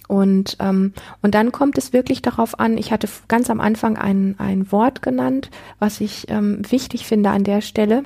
Und, 0.07 0.59
ähm, 0.61 0.93
und 1.23 1.35
dann 1.35 1.51
kommt 1.51 1.79
es 1.79 1.95
wirklich 1.95 2.21
darauf 2.21 2.61
an, 2.61 2.77
ich 2.77 2.93
hatte 2.93 3.09
ganz 3.27 3.49
am 3.49 3.61
Anfang 3.61 3.97
ein, 3.97 4.35
ein 4.39 4.71
Wort 4.71 5.01
genannt, 5.01 5.51
was 5.79 6.01
ich 6.01 6.29
ähm, 6.29 6.61
wichtig 6.71 7.07
finde 7.07 7.31
an 7.31 7.45
der 7.45 7.63
Stelle. 7.63 8.03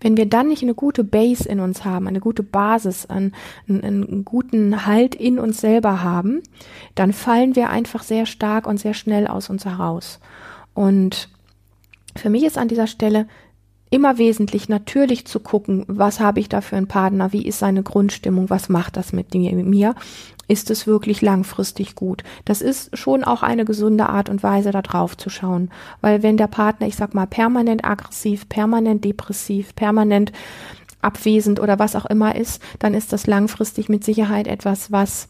Wenn 0.00 0.16
wir 0.16 0.26
dann 0.26 0.48
nicht 0.48 0.62
eine 0.62 0.74
gute 0.74 1.04
Base 1.04 1.48
in 1.48 1.60
uns 1.60 1.84
haben, 1.84 2.08
eine 2.08 2.20
gute 2.20 2.42
Basis, 2.42 3.06
einen, 3.06 3.32
einen 3.68 4.24
guten 4.24 4.86
Halt 4.86 5.14
in 5.14 5.38
uns 5.38 5.60
selber 5.60 6.02
haben, 6.02 6.42
dann 6.94 7.12
fallen 7.12 7.56
wir 7.56 7.70
einfach 7.70 8.02
sehr 8.02 8.26
stark 8.26 8.66
und 8.66 8.78
sehr 8.78 8.94
schnell 8.94 9.26
aus 9.26 9.50
uns 9.50 9.64
heraus. 9.64 10.20
Und 10.74 11.28
für 12.16 12.30
mich 12.30 12.44
ist 12.44 12.58
an 12.58 12.68
dieser 12.68 12.86
Stelle 12.86 13.26
immer 13.90 14.18
wesentlich 14.18 14.68
natürlich 14.68 15.26
zu 15.26 15.40
gucken, 15.40 15.84
was 15.86 16.20
habe 16.20 16.40
ich 16.40 16.48
da 16.48 16.60
für 16.60 16.76
einen 16.76 16.88
Partner, 16.88 17.32
wie 17.32 17.46
ist 17.46 17.60
seine 17.60 17.82
Grundstimmung, 17.82 18.50
was 18.50 18.68
macht 18.68 18.96
das 18.96 19.12
mit 19.12 19.34
mir, 19.34 19.94
ist 20.48 20.70
es 20.70 20.86
wirklich 20.86 21.22
langfristig 21.22 21.94
gut. 21.94 22.22
Das 22.44 22.60
ist 22.62 22.96
schon 22.96 23.24
auch 23.24 23.42
eine 23.42 23.64
gesunde 23.64 24.08
Art 24.08 24.28
und 24.28 24.42
Weise, 24.42 24.70
da 24.70 24.82
drauf 24.82 25.16
zu 25.16 25.30
schauen. 25.30 25.70
Weil 26.00 26.22
wenn 26.22 26.36
der 26.36 26.46
Partner, 26.46 26.86
ich 26.86 26.96
sag 26.96 27.14
mal, 27.14 27.26
permanent 27.26 27.84
aggressiv, 27.84 28.48
permanent 28.48 29.04
depressiv, 29.04 29.74
permanent 29.74 30.32
abwesend 31.02 31.60
oder 31.60 31.78
was 31.78 31.96
auch 31.96 32.06
immer 32.06 32.34
ist, 32.36 32.62
dann 32.78 32.94
ist 32.94 33.12
das 33.12 33.26
langfristig 33.26 33.88
mit 33.88 34.04
Sicherheit 34.04 34.46
etwas, 34.46 34.92
was, 34.92 35.28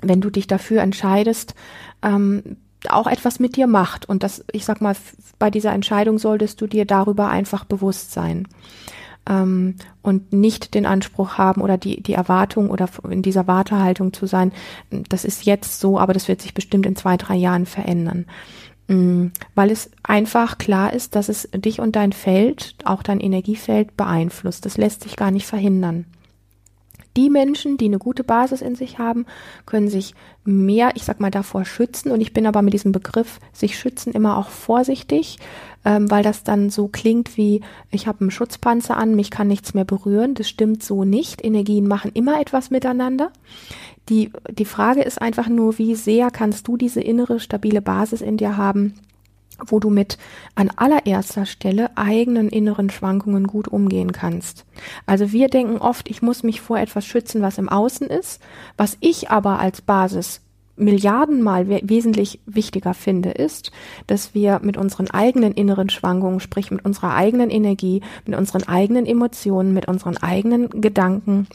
wenn 0.00 0.20
du 0.20 0.30
dich 0.30 0.46
dafür 0.46 0.82
entscheidest, 0.82 1.54
ähm, 2.02 2.56
auch 2.88 3.06
etwas 3.06 3.40
mit 3.40 3.56
dir 3.56 3.66
macht. 3.66 4.08
Und 4.08 4.22
das, 4.22 4.44
ich 4.52 4.64
sag 4.64 4.80
mal, 4.80 4.96
bei 5.38 5.50
dieser 5.50 5.72
Entscheidung 5.72 6.18
solltest 6.18 6.60
du 6.60 6.66
dir 6.66 6.84
darüber 6.84 7.28
einfach 7.28 7.64
bewusst 7.64 8.12
sein. 8.12 8.46
Ähm, 9.28 9.76
und 10.02 10.32
nicht 10.32 10.74
den 10.74 10.86
Anspruch 10.86 11.36
haben 11.36 11.60
oder 11.60 11.76
die, 11.76 12.02
die 12.02 12.14
Erwartung 12.14 12.70
oder 12.70 12.88
in 13.10 13.22
dieser 13.22 13.46
Wartehaltung 13.46 14.12
zu 14.12 14.26
sein, 14.26 14.52
das 14.90 15.24
ist 15.24 15.44
jetzt 15.44 15.80
so, 15.80 15.98
aber 15.98 16.14
das 16.14 16.28
wird 16.28 16.40
sich 16.40 16.54
bestimmt 16.54 16.86
in 16.86 16.96
zwei, 16.96 17.16
drei 17.16 17.36
Jahren 17.36 17.66
verändern. 17.66 18.24
Mm, 18.88 19.26
weil 19.54 19.70
es 19.70 19.90
einfach 20.02 20.56
klar 20.56 20.92
ist, 20.94 21.14
dass 21.14 21.28
es 21.28 21.48
dich 21.54 21.80
und 21.80 21.94
dein 21.94 22.12
Feld, 22.12 22.74
auch 22.84 23.02
dein 23.02 23.20
Energiefeld 23.20 23.96
beeinflusst. 23.96 24.64
Das 24.64 24.78
lässt 24.78 25.02
sich 25.02 25.14
gar 25.16 25.30
nicht 25.30 25.46
verhindern. 25.46 26.06
Die 27.18 27.30
Menschen, 27.30 27.78
die 27.78 27.86
eine 27.86 27.98
gute 27.98 28.22
Basis 28.22 28.62
in 28.62 28.76
sich 28.76 29.00
haben, 29.00 29.26
können 29.66 29.88
sich 29.88 30.14
mehr, 30.44 30.92
ich 30.94 31.02
sag 31.02 31.18
mal, 31.18 31.32
davor 31.32 31.64
schützen. 31.64 32.12
Und 32.12 32.20
ich 32.20 32.32
bin 32.32 32.46
aber 32.46 32.62
mit 32.62 32.74
diesem 32.74 32.92
Begriff 32.92 33.40
sich 33.52 33.76
schützen 33.76 34.12
immer 34.12 34.36
auch 34.36 34.50
vorsichtig, 34.50 35.38
ähm, 35.84 36.08
weil 36.12 36.22
das 36.22 36.44
dann 36.44 36.70
so 36.70 36.86
klingt 36.86 37.36
wie, 37.36 37.62
ich 37.90 38.06
habe 38.06 38.20
einen 38.20 38.30
Schutzpanzer 38.30 38.96
an, 38.96 39.16
mich 39.16 39.32
kann 39.32 39.48
nichts 39.48 39.74
mehr 39.74 39.84
berühren. 39.84 40.34
Das 40.34 40.48
stimmt 40.48 40.84
so 40.84 41.02
nicht. 41.02 41.44
Energien 41.44 41.88
machen 41.88 42.12
immer 42.14 42.40
etwas 42.40 42.70
miteinander. 42.70 43.32
Die, 44.08 44.30
die 44.48 44.64
Frage 44.64 45.02
ist 45.02 45.20
einfach 45.20 45.48
nur, 45.48 45.76
wie 45.76 45.96
sehr 45.96 46.30
kannst 46.30 46.68
du 46.68 46.76
diese 46.76 47.00
innere 47.00 47.40
stabile 47.40 47.82
Basis 47.82 48.20
in 48.20 48.36
dir 48.36 48.56
haben, 48.56 48.94
wo 49.66 49.80
du 49.80 49.90
mit 49.90 50.18
an 50.54 50.70
allererster 50.76 51.46
Stelle 51.46 51.96
eigenen 51.96 52.48
inneren 52.48 52.90
Schwankungen 52.90 53.46
gut 53.46 53.68
umgehen 53.68 54.12
kannst. 54.12 54.64
Also 55.06 55.32
wir 55.32 55.48
denken 55.48 55.78
oft, 55.78 56.08
ich 56.08 56.22
muss 56.22 56.42
mich 56.42 56.60
vor 56.60 56.78
etwas 56.78 57.04
schützen, 57.04 57.42
was 57.42 57.58
im 57.58 57.68
Außen 57.68 58.06
ist, 58.08 58.40
was 58.76 58.96
ich 59.00 59.30
aber 59.30 59.58
als 59.58 59.80
Basis 59.82 60.42
Milliardenmal 60.78 61.68
we 61.68 61.80
wesentlich 61.82 62.38
wichtiger 62.46 62.94
finde, 62.94 63.30
ist, 63.30 63.72
dass 64.06 64.32
wir 64.34 64.60
mit 64.62 64.76
unseren 64.76 65.10
eigenen 65.10 65.52
inneren 65.52 65.90
Schwankungen, 65.90 66.38
sprich 66.38 66.70
mit 66.70 66.84
unserer 66.84 67.14
eigenen 67.14 67.50
Energie, 67.50 68.00
mit 68.24 68.38
unseren 68.38 68.62
eigenen 68.62 69.04
Emotionen, 69.04 69.74
mit 69.74 69.88
unseren 69.88 70.16
eigenen 70.18 70.70
Gedanken, 70.70 71.48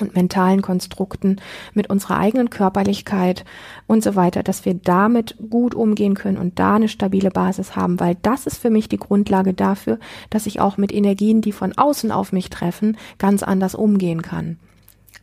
und 0.00 0.14
mentalen 0.14 0.62
Konstrukten, 0.62 1.40
mit 1.74 1.90
unserer 1.90 2.18
eigenen 2.18 2.50
Körperlichkeit 2.50 3.44
und 3.86 4.02
so 4.02 4.14
weiter, 4.16 4.42
dass 4.42 4.64
wir 4.64 4.74
damit 4.74 5.36
gut 5.50 5.74
umgehen 5.74 6.14
können 6.14 6.38
und 6.38 6.58
da 6.58 6.76
eine 6.76 6.88
stabile 6.88 7.30
Basis 7.30 7.74
haben, 7.74 7.98
weil 7.98 8.16
das 8.22 8.46
ist 8.46 8.58
für 8.58 8.70
mich 8.70 8.88
die 8.88 8.98
Grundlage 8.98 9.54
dafür, 9.54 9.98
dass 10.30 10.46
ich 10.46 10.60
auch 10.60 10.76
mit 10.76 10.92
Energien, 10.92 11.40
die 11.40 11.52
von 11.52 11.76
außen 11.76 12.12
auf 12.12 12.32
mich 12.32 12.50
treffen, 12.50 12.96
ganz 13.18 13.42
anders 13.42 13.74
umgehen 13.74 14.22
kann. 14.22 14.58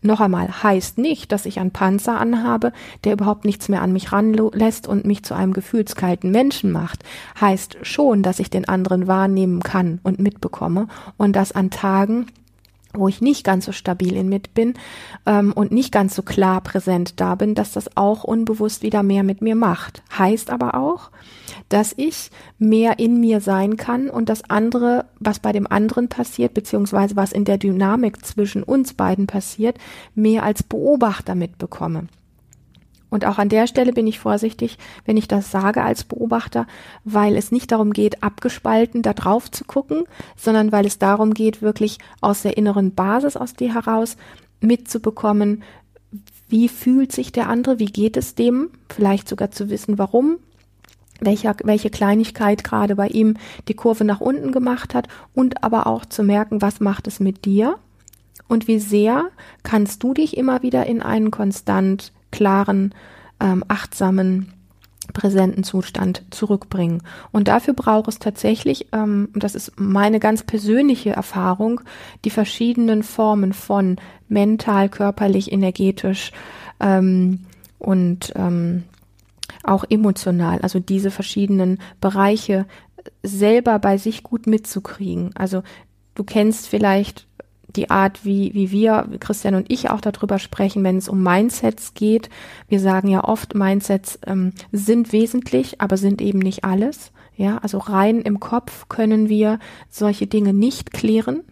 Noch 0.05 0.19
einmal 0.19 0.63
heißt 0.63 0.99
nicht, 0.99 1.31
dass 1.31 1.47
ich 1.47 1.59
einen 1.59 1.71
Panzer 1.71 2.19
anhabe, 2.19 2.73
der 3.03 3.13
überhaupt 3.13 3.43
nichts 3.43 3.69
mehr 3.69 3.81
an 3.81 3.91
mich 3.91 4.11
ranlässt 4.11 4.87
und 4.87 5.05
mich 5.05 5.23
zu 5.23 5.33
einem 5.33 5.51
gefühlskalten 5.51 6.29
Menschen 6.29 6.71
macht. 6.71 7.03
Heißt 7.41 7.77
schon, 7.81 8.21
dass 8.21 8.39
ich 8.39 8.51
den 8.51 8.69
anderen 8.69 9.07
wahrnehmen 9.07 9.61
kann 9.61 9.99
und 10.03 10.19
mitbekomme 10.19 10.87
und 11.17 11.35
dass 11.35 11.53
an 11.53 11.71
Tagen, 11.71 12.27
wo 12.97 13.07
ich 13.07 13.21
nicht 13.21 13.43
ganz 13.43 13.65
so 13.65 13.71
stabil 13.71 14.15
in 14.15 14.29
mit 14.29 14.53
bin 14.53 14.73
ähm, 15.25 15.51
und 15.53 15.71
nicht 15.71 15.91
ganz 15.91 16.15
so 16.15 16.21
klar 16.21 16.61
präsent 16.61 17.19
da 17.19 17.35
bin, 17.35 17.55
dass 17.55 17.71
das 17.71 17.95
auch 17.97 18.23
unbewusst 18.23 18.83
wieder 18.83 19.03
mehr 19.03 19.23
mit 19.23 19.41
mir 19.41 19.55
macht. 19.55 20.03
Heißt 20.17 20.49
aber 20.49 20.75
auch, 20.75 21.11
dass 21.69 21.93
ich 21.97 22.31
mehr 22.57 22.99
in 22.99 23.19
mir 23.19 23.41
sein 23.41 23.77
kann 23.77 24.09
und 24.09 24.29
das 24.29 24.49
andere, 24.49 25.05
was 25.19 25.39
bei 25.39 25.51
dem 25.51 25.67
anderen 25.67 26.09
passiert, 26.09 26.53
beziehungsweise 26.53 27.15
was 27.15 27.31
in 27.31 27.45
der 27.45 27.57
Dynamik 27.57 28.25
zwischen 28.25 28.63
uns 28.63 28.93
beiden 28.93 29.27
passiert, 29.27 29.77
mehr 30.13 30.43
als 30.43 30.63
Beobachter 30.63 31.35
mitbekomme. 31.35 32.07
Und 33.09 33.25
auch 33.25 33.37
an 33.37 33.49
der 33.49 33.67
Stelle 33.67 33.93
bin 33.93 34.07
ich 34.07 34.19
vorsichtig, 34.19 34.77
wenn 35.05 35.17
ich 35.17 35.27
das 35.27 35.51
sage 35.51 35.83
als 35.83 36.03
Beobachter, 36.03 36.67
weil 37.03 37.35
es 37.35 37.51
nicht 37.51 37.71
darum 37.71 37.93
geht, 37.93 38.23
abgespalten 38.23 39.01
da 39.01 39.13
drauf 39.13 39.49
zu 39.49 39.63
gucken, 39.63 40.03
sondern 40.35 40.71
weil 40.71 40.85
es 40.85 40.97
darum 40.97 41.33
geht, 41.33 41.61
wirklich 41.61 41.99
aus 42.21 42.41
der 42.41 42.57
inneren 42.57 42.93
Basis 42.93 43.37
aus 43.37 43.53
dir 43.53 43.73
heraus 43.73 44.17
mitzubekommen, 44.59 45.63
wie 46.47 46.69
fühlt 46.69 47.11
sich 47.11 47.31
der 47.31 47.49
andere, 47.49 47.79
wie 47.79 47.85
geht 47.85 48.17
es 48.17 48.35
dem, 48.35 48.69
vielleicht 48.89 49.27
sogar 49.27 49.51
zu 49.51 49.69
wissen, 49.69 49.97
warum, 49.97 50.37
welche, 51.19 51.55
welche 51.63 51.89
Kleinigkeit 51.89 52.63
gerade 52.63 52.95
bei 52.95 53.07
ihm 53.07 53.37
die 53.67 53.73
Kurve 53.73 54.03
nach 54.03 54.21
unten 54.21 54.51
gemacht 54.51 54.93
hat 54.93 55.07
und 55.33 55.63
aber 55.63 55.87
auch 55.87 56.05
zu 56.05 56.23
merken, 56.23 56.61
was 56.61 56.79
macht 56.79 57.07
es 57.07 57.19
mit 57.19 57.45
dir? 57.45 57.77
Und 58.47 58.67
wie 58.67 58.79
sehr 58.79 59.29
kannst 59.63 60.03
du 60.03 60.13
dich 60.13 60.37
immer 60.37 60.61
wieder 60.61 60.85
in 60.85 61.01
einen 61.01 61.31
konstant 61.31 62.11
klaren, 62.35 62.93
ähm, 63.39 63.63
achtsamen, 63.69 64.51
präsenten 65.13 65.63
Zustand 65.63 66.23
zurückbringen. 66.31 67.01
Und 67.31 67.47
dafür 67.47 67.73
braucht 67.73 68.09
es 68.09 68.19
tatsächlich, 68.19 68.87
ähm, 68.91 69.29
und 69.33 69.43
das 69.43 69.55
ist 69.55 69.79
meine 69.79 70.19
ganz 70.19 70.43
persönliche 70.43 71.11
Erfahrung, 71.11 71.79
die 72.25 72.29
verschiedenen 72.29 73.03
Formen 73.03 73.53
von 73.53 73.97
mental, 74.27 74.89
körperlich, 74.89 75.51
energetisch 75.53 76.31
ähm, 76.81 77.45
und 77.79 78.33
ähm, 78.35 78.83
auch 79.63 79.85
emotional, 79.89 80.59
also 80.59 80.79
diese 80.79 81.11
verschiedenen 81.11 81.79
Bereiche 82.01 82.65
selber 83.23 83.79
bei 83.79 83.97
sich 83.97 84.23
gut 84.23 84.45
mitzukriegen. 84.45 85.29
Also 85.35 85.63
du 86.15 86.25
kennst 86.25 86.67
vielleicht 86.67 87.27
die 87.75 87.89
Art, 87.89 88.25
wie, 88.25 88.53
wie 88.53 88.71
wir, 88.71 89.07
Christian 89.19 89.55
und 89.55 89.71
ich 89.71 89.89
auch 89.89 90.01
darüber 90.01 90.39
sprechen, 90.39 90.83
wenn 90.83 90.97
es 90.97 91.09
um 91.09 91.21
Mindsets 91.21 91.93
geht. 91.93 92.29
Wir 92.67 92.79
sagen 92.79 93.07
ja 93.07 93.23
oft, 93.23 93.55
Mindsets 93.55 94.19
ähm, 94.25 94.53
sind 94.71 95.11
wesentlich, 95.11 95.81
aber 95.81 95.97
sind 95.97 96.21
eben 96.21 96.39
nicht 96.39 96.63
alles. 96.63 97.11
Ja, 97.37 97.57
also 97.57 97.79
rein 97.79 98.21
im 98.21 98.39
Kopf 98.39 98.87
können 98.87 99.27
wir 99.27 99.59
solche 99.89 100.27
Dinge 100.27 100.53
nicht 100.53 100.93
klären. 100.93 101.43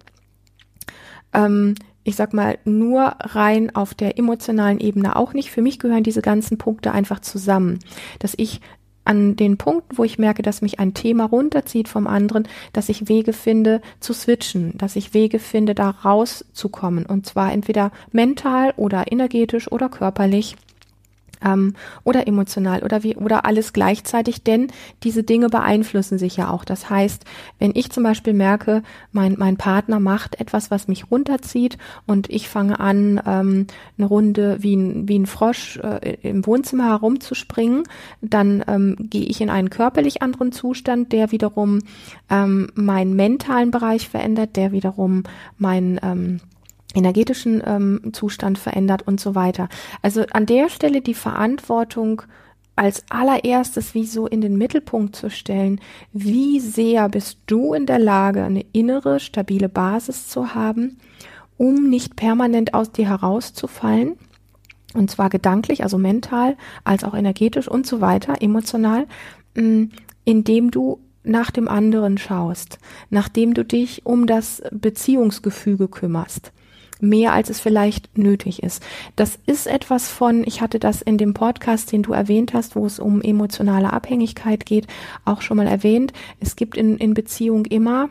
Ähm, 1.33 1.75
ich 2.05 2.15
sag 2.15 2.33
mal, 2.33 2.57
nur 2.65 3.15
rein 3.19 3.75
auf 3.75 3.93
der 3.93 4.17
emotionalen 4.17 4.79
Ebene 4.79 5.15
auch 5.15 5.33
nicht. 5.33 5.51
Für 5.51 5.61
mich 5.61 5.79
gehören 5.79 6.03
diese 6.03 6.21
ganzen 6.21 6.57
Punkte 6.57 6.91
einfach 6.91 7.19
zusammen, 7.19 7.79
dass 8.19 8.33
ich 8.37 8.61
an 9.05 9.35
den 9.35 9.57
Punkten, 9.57 9.97
wo 9.97 10.03
ich 10.03 10.17
merke, 10.17 10.41
dass 10.41 10.61
mich 10.61 10.79
ein 10.79 10.93
Thema 10.93 11.25
runterzieht 11.25 11.87
vom 11.87 12.07
anderen, 12.07 12.47
dass 12.71 12.89
ich 12.89 13.09
Wege 13.09 13.33
finde 13.33 13.81
zu 13.99 14.13
switchen, 14.13 14.77
dass 14.77 14.95
ich 14.95 15.13
Wege 15.13 15.39
finde, 15.39 15.75
da 15.75 15.89
rauszukommen. 15.89 17.05
Und 17.05 17.25
zwar 17.25 17.51
entweder 17.51 17.91
mental 18.11 18.73
oder 18.77 19.11
energetisch 19.11 19.71
oder 19.71 19.89
körperlich 19.89 20.55
ähm, 21.43 21.73
oder 22.03 22.27
emotional 22.27 22.83
oder 22.83 23.03
wie 23.03 23.15
oder 23.15 23.45
alles 23.45 23.73
gleichzeitig, 23.73 24.43
denn 24.43 24.67
diese 25.03 25.23
Dinge 25.23 25.49
beeinflussen 25.49 26.17
sich 26.17 26.37
ja 26.37 26.49
auch. 26.49 26.65
Das 26.65 26.89
heißt, 26.89 27.25
wenn 27.59 27.71
ich 27.75 27.91
zum 27.91 28.03
Beispiel 28.03 28.33
merke, 28.33 28.83
mein 29.11 29.35
mein 29.37 29.57
Partner 29.57 29.99
macht 29.99 30.39
etwas, 30.39 30.71
was 30.71 30.87
mich 30.87 31.11
runterzieht 31.11 31.77
und 32.05 32.29
ich 32.29 32.49
fange 32.49 32.79
an, 32.79 33.21
ähm, 33.25 33.67
eine 33.97 34.07
Runde 34.07 34.57
wie 34.59 34.75
ein 34.75 35.07
wie 35.07 35.19
ein 35.19 35.25
Frosch 35.25 35.77
äh, 35.77 36.17
im 36.21 36.45
Wohnzimmer 36.45 36.89
herumzuspringen, 36.89 37.83
dann 38.21 38.63
ähm, 38.67 38.95
gehe 38.99 39.25
ich 39.25 39.41
in 39.41 39.49
einen 39.49 39.69
körperlich 39.69 40.21
anderen 40.21 40.51
Zustand, 40.51 41.11
der 41.11 41.31
wiederum 41.31 41.79
ähm, 42.29 42.69
meinen 42.75 43.15
mentalen 43.15 43.71
Bereich 43.71 44.09
verändert, 44.09 44.55
der 44.55 44.71
wiederum 44.71 45.23
meinen 45.57 45.99
ähm, 46.03 46.39
energetischen 46.93 47.61
ähm, 47.65 48.01
Zustand 48.13 48.57
verändert 48.57 49.01
und 49.07 49.19
so 49.19 49.35
weiter. 49.35 49.69
Also 50.01 50.23
an 50.31 50.45
der 50.45 50.69
Stelle 50.69 51.01
die 51.01 51.13
Verantwortung 51.13 52.23
als 52.75 53.03
allererstes 53.09 53.93
wie 53.93 54.05
so 54.05 54.27
in 54.27 54.41
den 54.41 54.57
Mittelpunkt 54.57 55.15
zu 55.15 55.29
stellen, 55.29 55.79
wie 56.11 56.59
sehr 56.59 57.07
bist 57.09 57.37
du 57.45 57.73
in 57.73 57.85
der 57.85 57.99
Lage, 57.99 58.43
eine 58.43 58.65
innere, 58.71 59.19
stabile 59.19 59.69
Basis 59.69 60.27
zu 60.27 60.55
haben, 60.55 60.97
um 61.57 61.89
nicht 61.89 62.15
permanent 62.15 62.73
aus 62.73 62.91
dir 62.91 63.07
herauszufallen, 63.07 64.15
und 64.95 65.09
zwar 65.09 65.29
gedanklich, 65.29 65.83
also 65.83 65.97
mental, 65.97 66.55
als 66.83 67.03
auch 67.03 67.13
energetisch 67.13 67.67
und 67.67 67.85
so 67.85 68.01
weiter, 68.01 68.41
emotional, 68.41 69.07
mm, 69.55 69.85
indem 70.23 70.71
du 70.71 70.99
nach 71.23 71.51
dem 71.51 71.67
anderen 71.67 72.17
schaust, 72.17 72.79
nachdem 73.09 73.53
du 73.53 73.63
dich 73.63 74.05
um 74.05 74.27
das 74.27 74.61
Beziehungsgefüge 74.71 75.87
kümmerst 75.87 76.51
mehr 77.03 77.33
als 77.33 77.49
es 77.49 77.59
vielleicht 77.59 78.17
nötig 78.17 78.63
ist. 78.63 78.81
Das 79.15 79.37
ist 79.45 79.67
etwas 79.67 80.09
von, 80.09 80.43
ich 80.45 80.61
hatte 80.61 80.79
das 80.79 81.01
in 81.01 81.17
dem 81.17 81.33
Podcast, 81.33 81.91
den 81.91 82.01
du 82.01 82.13
erwähnt 82.13 82.53
hast, 82.53 82.75
wo 82.75 82.85
es 82.85 82.97
um 82.97 83.21
emotionale 83.21 83.93
Abhängigkeit 83.93 84.65
geht, 84.65 84.87
auch 85.25 85.41
schon 85.41 85.57
mal 85.57 85.67
erwähnt. 85.67 86.13
Es 86.39 86.55
gibt 86.55 86.77
in, 86.77 86.97
in 86.97 87.13
Beziehung 87.13 87.65
immer 87.65 88.09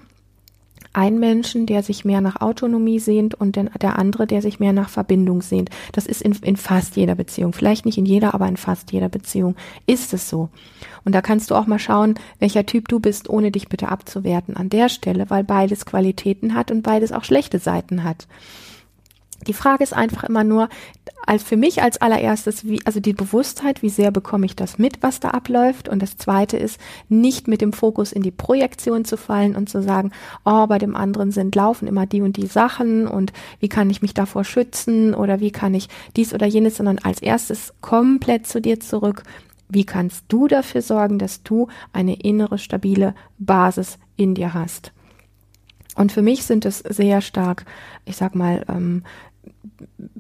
Ein 0.95 1.19
Menschen, 1.19 1.65
der 1.65 1.83
sich 1.83 2.05
mehr 2.05 2.21
nach 2.21 2.43
Autonomie 2.43 2.99
sehnt 2.99 3.35
und 3.35 3.57
der 3.57 3.99
andere, 3.99 4.27
der 4.27 4.43
sich 4.43 4.61
mehr 4.61 4.75
nach 4.75 4.91
Verbindung 4.91 5.41
sehnt. 5.41 5.71
Das 5.93 6.07
ist 6.07 6.21
in, 6.21 6.33
in 6.43 6.57
fast 6.57 6.97
jeder 6.97 7.15
Beziehung. 7.15 7.55
Vielleicht 7.55 7.87
nicht 7.87 7.97
in 7.97 8.05
jeder, 8.05 8.35
aber 8.35 8.47
in 8.47 8.59
fast 8.59 8.93
jeder 8.93 9.09
Beziehung 9.09 9.57
ist 9.87 10.13
es 10.13 10.29
so. 10.29 10.51
Und 11.05 11.15
da 11.15 11.23
kannst 11.23 11.51
du 11.51 11.55
auch 11.55 11.67
mal 11.67 11.79
schauen, 11.79 12.17
welcher 12.41 12.67
Typ 12.67 12.89
du 12.89 13.01
bist, 13.01 13.31
ohne 13.31 13.51
dich 13.51 13.71
bitte 13.71 13.89
abzuwerten 13.89 14.55
an 14.55 14.69
der 14.69 14.91
Stelle, 14.91 15.31
weil 15.31 15.45
beides 15.45 15.87
Qualitäten 15.87 16.55
hat 16.55 16.71
und 16.71 16.83
beides 16.83 17.11
auch 17.13 17.25
schlechte 17.25 17.59
Seiten 17.59 18.05
hat. 18.05 18.27
Die 19.47 19.53
Frage 19.53 19.83
ist 19.83 19.93
einfach 19.93 20.25
immer 20.25 20.45
nur, 20.45 20.69
als 21.27 21.43
für 21.43 21.57
mich 21.57 21.83
als 21.83 22.01
allererstes, 22.01 22.65
wie, 22.65 22.85
also 22.85 23.01
die 23.01 23.13
Bewusstheit, 23.13 23.83
wie 23.83 23.89
sehr 23.89 24.11
bekomme 24.11 24.47
ich 24.47 24.57
das 24.57 24.79
mit, 24.79 25.03
was 25.03 25.21
da 25.21 25.31
abläuft. 25.31 25.89
Und 25.89 26.03
das 26.03 26.17
zweite 26.17 26.57
ist, 26.57 26.81
nicht 27.09 27.49
mit 27.49 27.61
dem 27.61 27.73
Fokus 27.73 28.13
in 28.13 28.23
die 28.23 28.31
Projektion 28.31 29.05
zu 29.05 29.17
fallen 29.17 29.57
und 29.57 29.69
zu 29.69 29.83
sagen, 29.83 30.11
oh, 30.45 30.67
bei 30.67 30.79
dem 30.79 30.97
anderen 30.97 31.31
sind, 31.31 31.55
laufen 31.55 31.89
immer 31.89 32.07
die 32.07 32.23
und 32.23 32.37
die 32.37 32.47
Sachen 32.47 33.07
und 33.07 33.33
wie 33.61 33.69
kann 33.69 33.91
ich 33.91 34.03
mich 34.03 34.15
davor 34.15 34.45
schützen 34.45 35.15
oder 35.15 35.41
wie 35.41 35.53
kann 35.53 35.75
ich 35.75 35.89
dies 36.17 36.35
oder 36.35 36.47
jenes, 36.47 36.77
sondern 36.77 36.99
als 36.99 37.23
erstes 37.23 37.73
komplett 37.81 38.47
zu 38.47 38.61
dir 38.61 38.81
zurück. 38.81 39.23
Wie 39.69 39.85
kannst 39.85 40.25
du 40.29 40.49
dafür 40.49 40.83
sorgen, 40.83 41.19
dass 41.19 41.43
du 41.43 41.69
eine 41.93 42.17
innere, 42.17 42.59
stabile 42.59 43.15
Basis 43.39 43.99
in 44.17 44.35
dir 44.35 44.55
hast? 44.55 44.93
Und 45.95 46.13
für 46.13 46.23
mich 46.23 46.45
sind 46.45 46.65
es 46.65 46.79
sehr 46.79 47.21
stark, 47.21 47.65
ich 48.05 48.17
sag 48.17 48.35
mal, 48.35 48.65
ähm, 48.69 49.03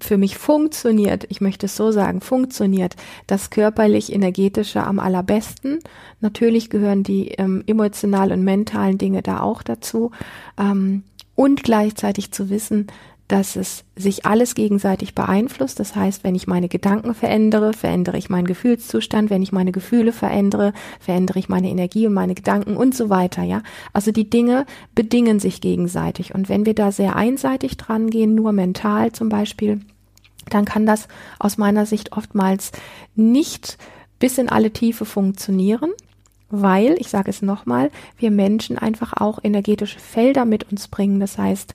für 0.00 0.19
mich 0.19 0.37
funktioniert, 0.37 1.26
ich 1.29 1.41
möchte 1.41 1.67
es 1.67 1.76
so 1.76 1.93
sagen, 1.93 2.21
funktioniert 2.21 2.97
das 3.26 3.50
körperlich-energetische 3.50 4.83
am 4.83 4.99
allerbesten. 4.99 5.79
Natürlich 6.21 6.71
gehören 6.71 7.02
die 7.02 7.29
ähm, 7.33 7.62
emotional 7.67 8.33
und 8.33 8.43
mentalen 8.43 8.99
Dinge 8.99 9.23
da 9.23 9.41
auch 9.41 9.62
dazu. 9.62 10.11
Ähm, 10.59 11.05
und 11.35 11.62
gleichzeitig 11.62 12.33
zu 12.33 12.50
wissen, 12.50 12.88
dass 13.29 13.57
es 13.57 13.85
sich 13.97 14.26
alles 14.26 14.55
gegenseitig 14.55 15.14
beeinflusst. 15.14 15.81
Das 15.81 15.97
heißt, 15.97 16.25
wenn 16.25 16.35
ich 16.35 16.47
meine 16.47 16.69
Gedanken 16.69 17.14
verändere, 17.14 17.73
verändere 17.73 18.19
ich 18.19 18.29
meinen 18.29 18.47
Gefühlszustand. 18.47 19.31
Wenn 19.31 19.43
ich 19.43 19.52
meine 19.52 19.73
Gefühle 19.73 20.12
verändere, 20.12 20.73
verändere 21.00 21.38
ich 21.38 21.49
meine 21.49 21.71
Energie 21.71 22.07
und 22.07 22.12
meine 22.12 22.35
Gedanken 22.35 22.76
und 22.76 22.95
so 22.95 23.09
weiter, 23.09 23.43
ja. 23.43 23.62
Also 23.93 24.12
die 24.12 24.29
Dinge 24.29 24.67
bedingen 24.95 25.41
sich 25.41 25.61
gegenseitig. 25.61 26.35
Und 26.35 26.49
wenn 26.49 26.67
wir 26.67 26.75
da 26.75 26.93
sehr 26.93 27.17
einseitig 27.17 27.76
dran 27.76 28.11
gehen, 28.11 28.35
nur 28.35 28.52
mental 28.52 29.12
zum 29.12 29.29
Beispiel, 29.29 29.81
dann 30.50 30.64
kann 30.64 30.87
das 30.87 31.09
aus 31.38 31.57
meiner 31.57 31.87
Sicht 31.87 32.12
oftmals 32.12 32.73
nicht 33.14 33.79
bis 34.19 34.38
in 34.38 34.49
alle 34.49 34.73
Tiefe 34.73 35.05
funktionieren 35.05 35.91
weil, 36.55 36.97
ich 36.99 37.09
sage 37.09 37.31
es 37.31 37.41
nochmal, 37.41 37.91
wir 38.19 38.31
Menschen 38.31 38.76
einfach 38.76 39.14
auch 39.14 39.38
energetische 39.43 39.99
Felder 39.99 40.45
mit 40.45 40.71
uns 40.71 40.87
bringen. 40.87 41.19
Das 41.19 41.38
heißt, 41.38 41.73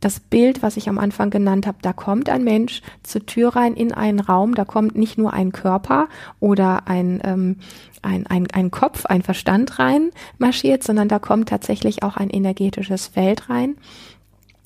das 0.00 0.20
Bild, 0.20 0.62
was 0.62 0.76
ich 0.76 0.88
am 0.88 0.98
Anfang 0.98 1.30
genannt 1.30 1.66
habe, 1.66 1.78
da 1.82 1.92
kommt 1.92 2.28
ein 2.28 2.44
Mensch 2.44 2.82
zur 3.02 3.26
Tür 3.26 3.56
rein 3.56 3.74
in 3.74 3.92
einen 3.92 4.20
Raum, 4.20 4.54
da 4.54 4.64
kommt 4.64 4.96
nicht 4.96 5.18
nur 5.18 5.32
ein 5.32 5.52
Körper 5.52 6.08
oder 6.40 6.86
ein, 6.88 7.20
ähm, 7.24 7.56
ein, 8.02 8.26
ein, 8.26 8.46
ein 8.52 8.70
Kopf, 8.70 9.06
ein 9.06 9.22
Verstand 9.22 9.78
rein 9.78 10.10
marschiert, 10.38 10.82
sondern 10.82 11.08
da 11.08 11.18
kommt 11.18 11.48
tatsächlich 11.48 12.02
auch 12.02 12.16
ein 12.16 12.30
energetisches 12.30 13.06
Feld 13.06 13.48
rein. 13.48 13.76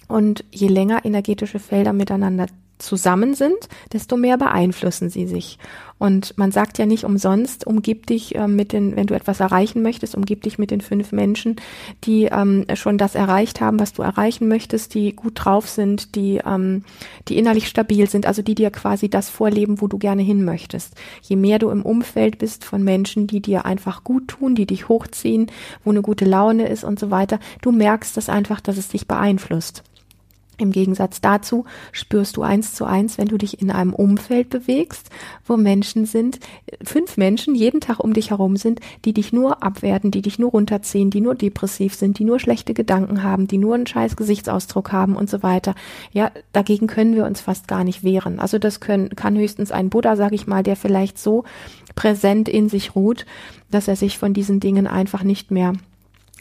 Und 0.09 0.45
je 0.51 0.69
länger 0.69 1.05
energetische 1.05 1.61
Felder 1.61 1.93
miteinander 1.93 2.47
zusammen 2.81 3.35
sind, 3.35 3.69
desto 3.93 4.17
mehr 4.17 4.37
beeinflussen 4.37 5.11
sie 5.11 5.27
sich. 5.27 5.59
Und 6.01 6.39
man 6.39 6.51
sagt 6.51 6.79
ja 6.79 6.87
nicht 6.87 7.05
umsonst, 7.05 7.67
umgib 7.67 8.07
dich 8.07 8.35
äh, 8.35 8.49
mit 8.49 8.73
den, 8.73 8.97
wenn 8.97 9.07
du 9.07 9.15
etwas 9.15 9.39
erreichen 9.39 9.83
möchtest, 9.83 10.15
umgib 10.15 10.43
dich 10.43 10.59
mit 10.59 10.71
den 10.71 10.81
fünf 10.81 11.13
Menschen, 11.13 11.57
die 12.05 12.25
ähm, 12.25 12.65
schon 12.73 12.97
das 12.97 13.15
erreicht 13.15 13.61
haben, 13.61 13.79
was 13.79 13.93
du 13.93 14.01
erreichen 14.01 14.49
möchtest, 14.49 14.95
die 14.95 15.15
gut 15.15 15.33
drauf 15.35 15.69
sind, 15.69 16.15
die, 16.15 16.41
ähm, 16.43 16.85
die 17.29 17.37
innerlich 17.37 17.69
stabil 17.69 18.09
sind, 18.09 18.25
also 18.25 18.41
die 18.41 18.55
dir 18.55 18.71
quasi 18.71 19.11
das 19.11 19.29
vorleben, 19.29 19.83
wo 19.83 19.89
du 19.89 19.99
gerne 19.99 20.23
hin 20.23 20.43
möchtest. 20.43 20.95
Je 21.21 21.37
mehr 21.37 21.59
du 21.59 21.69
im 21.69 21.83
Umfeld 21.83 22.39
bist 22.39 22.65
von 22.65 22.83
Menschen, 22.83 23.27
die 23.27 23.41
dir 23.41 23.67
einfach 23.67 24.03
gut 24.03 24.29
tun, 24.29 24.55
die 24.55 24.65
dich 24.65 24.89
hochziehen, 24.89 25.53
wo 25.85 25.91
eine 25.91 26.01
gute 26.01 26.25
Laune 26.25 26.67
ist 26.67 26.83
und 26.83 26.99
so 26.99 27.11
weiter, 27.11 27.39
du 27.61 27.73
merkst 27.73 28.17
das 28.17 28.31
einfach, 28.31 28.63
dass 28.63 28.79
es 28.79 28.89
dich 28.89 29.07
beeinflusst. 29.07 29.83
Im 30.61 30.73
Gegensatz 30.73 31.23
dazu 31.23 31.65
spürst 31.91 32.37
du 32.37 32.43
eins 32.43 32.75
zu 32.75 32.85
eins, 32.85 33.17
wenn 33.17 33.29
du 33.29 33.39
dich 33.39 33.63
in 33.63 33.71
einem 33.71 33.95
Umfeld 33.95 34.51
bewegst, 34.51 35.09
wo 35.47 35.57
Menschen 35.57 36.05
sind, 36.05 36.39
fünf 36.83 37.17
Menschen 37.17 37.55
jeden 37.55 37.81
Tag 37.81 37.99
um 37.99 38.13
dich 38.13 38.31
herum 38.31 38.57
sind, 38.57 38.81
die 39.07 39.15
dich 39.15 39.33
nur 39.33 39.63
abwerten, 39.63 40.11
die 40.11 40.21
dich 40.21 40.39
nur 40.39 40.51
runterziehen, 40.51 41.09
die 41.09 41.23
nur 41.23 41.35
depressiv 41.35 41.95
sind, 41.95 42.19
die 42.19 42.25
nur 42.25 42.39
schlechte 42.39 42.75
Gedanken 42.75 43.23
haben, 43.23 43.47
die 43.47 43.57
nur 43.57 43.75
einen 43.75 43.87
scheiß 43.87 44.17
Gesichtsausdruck 44.17 44.93
haben 44.93 45.17
und 45.17 45.31
so 45.31 45.43
weiter. 45.43 45.75
Ja, 46.13 46.31
dagegen 46.53 46.87
können 46.87 47.15
wir 47.15 47.25
uns 47.25 47.41
fast 47.41 47.67
gar 47.67 47.83
nicht 47.83 48.05
wehren. 48.05 48.39
Also 48.39 48.59
das 48.59 48.81
können, 48.81 49.09
kann 49.17 49.39
höchstens 49.39 49.73
ein 49.73 49.89
Buddha, 49.89 50.17
sag 50.17 50.33
ich 50.33 50.47
mal, 50.47 50.63
der 50.63 50.77
vielleicht 50.77 51.19
so 51.19 51.45
präsent 51.95 52.51
in 52.51 52.69
sich 52.69 52.95
ruht, 52.95 53.25
dass 53.71 53.89
er 53.89 53.97
sich 53.97 54.19
von 54.19 54.35
diesen 54.35 54.61
Dingen 54.61 54.87
einfach 54.87 55.23
nicht 55.23 55.51
mehr 55.51 55.73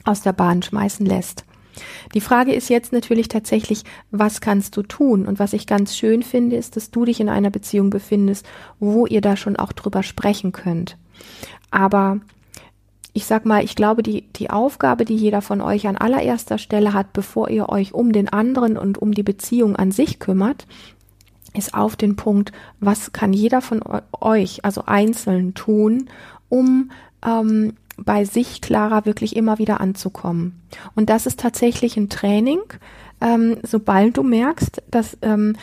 aus 0.03 0.21
der 0.21 0.33
Bahn 0.33 0.61
schmeißen 0.61 1.05
lässt. 1.05 1.45
Die 2.13 2.21
Frage 2.21 2.53
ist 2.53 2.69
jetzt 2.69 2.91
natürlich 2.91 3.27
tatsächlich, 3.27 3.83
was 4.11 4.41
kannst 4.41 4.75
du 4.77 4.83
tun? 4.83 5.25
Und 5.25 5.39
was 5.39 5.53
ich 5.53 5.67
ganz 5.67 5.95
schön 5.95 6.23
finde, 6.23 6.55
ist, 6.55 6.75
dass 6.75 6.91
du 6.91 7.05
dich 7.05 7.19
in 7.19 7.29
einer 7.29 7.49
Beziehung 7.49 7.89
befindest, 7.89 8.45
wo 8.79 9.05
ihr 9.05 9.21
da 9.21 9.37
schon 9.37 9.55
auch 9.55 9.71
drüber 9.71 10.03
sprechen 10.03 10.51
könnt. 10.51 10.97
Aber 11.71 12.19
ich 13.13 13.25
sag 13.25 13.45
mal, 13.45 13.63
ich 13.63 13.75
glaube, 13.75 14.03
die, 14.03 14.21
die 14.33 14.49
Aufgabe, 14.49 15.05
die 15.05 15.15
jeder 15.15 15.41
von 15.41 15.61
euch 15.61 15.87
an 15.87 15.97
allererster 15.97 16.57
Stelle 16.57 16.93
hat, 16.93 17.13
bevor 17.13 17.49
ihr 17.49 17.69
euch 17.69 17.93
um 17.93 18.11
den 18.11 18.29
anderen 18.29 18.77
und 18.77 18.97
um 18.97 19.13
die 19.13 19.23
Beziehung 19.23 19.75
an 19.75 19.91
sich 19.91 20.19
kümmert, 20.19 20.67
ist 21.55 21.73
auf 21.73 21.95
den 21.95 22.15
Punkt, 22.15 22.51
was 22.79 23.11
kann 23.11 23.33
jeder 23.33 23.61
von 23.61 23.81
euch, 24.21 24.63
also 24.63 24.83
einzeln 24.85 25.55
tun, 25.55 26.09
um 26.47 26.91
ähm, 27.25 27.73
bei 28.05 28.25
sich 28.25 28.61
klarer 28.61 29.05
wirklich 29.05 29.35
immer 29.35 29.57
wieder 29.57 29.81
anzukommen. 29.81 30.61
Und 30.95 31.09
das 31.09 31.25
ist 31.25 31.39
tatsächlich 31.39 31.97
ein 31.97 32.09
Training. 32.09 32.59
Ähm, 33.21 33.57
sobald 33.63 34.17
du 34.17 34.23
merkst, 34.23 34.81
dass, 34.89 35.17
ähm, 35.21 35.55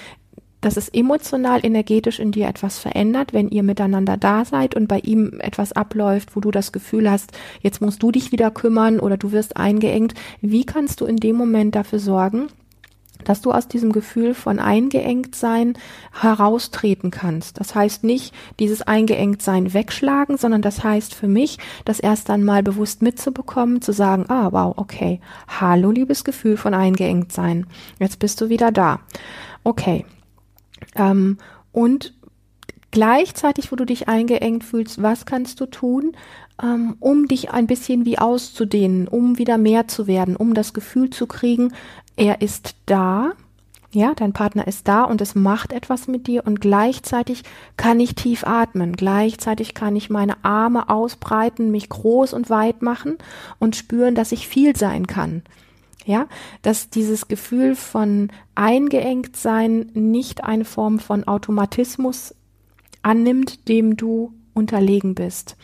dass 0.61 0.77
es 0.77 0.89
emotional, 0.89 1.65
energetisch 1.65 2.19
in 2.19 2.33
dir 2.33 2.49
etwas 2.49 2.79
verändert, 2.79 3.33
wenn 3.33 3.49
ihr 3.49 3.63
miteinander 3.63 4.17
da 4.17 4.45
seid 4.45 4.75
und 4.75 4.89
bei 4.89 4.99
ihm 5.01 5.41
etwas 5.41 5.73
abläuft, 5.73 6.37
wo 6.37 6.41
du 6.41 6.51
das 6.51 6.73
Gefühl 6.73 7.11
hast, 7.11 7.33
jetzt 7.61 7.81
musst 7.81 8.03
du 8.03 8.11
dich 8.11 8.33
wieder 8.33 8.51
kümmern 8.51 9.01
oder 9.01 9.17
du 9.17 9.33
wirst 9.33 9.57
eingeengt, 9.57 10.15
wie 10.41 10.65
kannst 10.65 11.01
du 11.01 11.07
in 11.07 11.17
dem 11.17 11.37
Moment 11.37 11.75
dafür 11.75 11.99
sorgen, 11.99 12.49
dass 13.27 13.43
du 13.43 13.53
aus 13.53 13.69
diesem 13.69 13.93
Gefühl 13.93 14.35
von 14.35 14.59
eingeengt 14.59 15.35
sein 15.35 15.75
heraustreten 16.13 17.11
kannst. 17.11 17.61
Das 17.61 17.75
heißt 17.75 18.05
nicht 18.05 18.35
dieses 18.59 18.83
eingeengt 18.83 19.43
sein 19.43 19.75
wegschlagen, 19.75 20.39
sondern 20.39 20.63
das 20.63 20.83
heißt 20.83 21.15
für 21.15 21.29
mich, 21.29 21.59
das 21.85 22.01
erst 22.01 22.31
einmal 22.31 22.63
bewusst 22.63 23.03
mitzubekommen, 23.03 23.83
zu 23.83 23.93
sagen, 23.93 24.25
ah, 24.29 24.49
wow, 24.53 24.75
okay, 24.77 25.21
hallo, 25.49 25.91
liebes 25.91 26.25
Gefühl 26.25 26.57
von 26.57 26.73
eingeengt 26.73 27.33
sein. 27.33 27.67
Jetzt 27.99 28.19
bist 28.19 28.41
du 28.41 28.49
wieder 28.49 28.73
da. 28.73 29.01
Okay. 29.65 30.07
Ähm, 30.95 31.39
und 31.73 32.15
gleichzeitig, 32.91 33.73
wo 33.73 33.77
du 33.77 33.85
dich 33.85 34.09
eingeengt 34.09 34.65
fühlst, 34.65 35.03
was 35.03 35.27
kannst 35.27 35.61
du 35.61 35.67
tun, 35.67 36.13
ähm, 36.63 36.97
um 37.01 37.29
dich 37.29 37.51
ein 37.51 37.67
bisschen 37.67 38.05
wie 38.05 38.19
auszudehnen, 38.19 39.09
um 39.09 39.39
wieder 39.39 39.59
mehr 39.59 39.89
zu 39.89 40.07
werden, 40.07 40.37
um 40.37 40.55
das 40.55 40.73
Gefühl 40.73 41.11
zu 41.11 41.27
kriegen, 41.27 41.73
er 42.17 42.41
ist 42.41 42.77
da, 42.87 43.33
ja, 43.93 44.15
dein 44.15 44.33
Partner 44.33 44.67
ist 44.67 44.89
da 44.89 45.05
und 45.05 45.21
es 45.21 45.35
macht 45.35 45.73
etwas 45.73 46.09
mit 46.09 46.27
dir 46.27 46.47
und 46.47 46.61
gleichzeitig 46.61 47.45
kann 47.77 48.01
ich 48.01 48.15
tief 48.15 48.45
atmen, 48.45 48.95
gleichzeitig 48.95 49.75
kann 49.75 49.97
ich 49.97 50.11
meine 50.11 50.45
Arme 50.45 50.89
ausbreiten, 50.89 51.71
mich 51.71 51.89
groß 51.89 52.33
und 52.33 52.51
weit 52.51 52.83
machen 52.83 53.17
und 53.59 53.77
spüren, 53.77 54.15
dass 54.15 54.33
ich 54.33 54.49
viel 54.49 54.77
sein 54.77 55.07
kann. 55.07 55.43
Ja, 56.05 56.29
dass 56.63 56.89
dieses 56.89 57.27
Gefühl 57.27 57.75
von 57.75 58.31
eingeengt 58.55 59.37
sein 59.37 59.91
nicht 59.95 60.45
eine 60.45 60.65
Form 60.65 61.01
von 61.01 61.27
Automatismus 61.27 62.33
annimmt, 63.03 63.69
dem 63.69 63.97
du 63.97 64.33
unterlegen 64.55 65.17
bist 65.17 65.57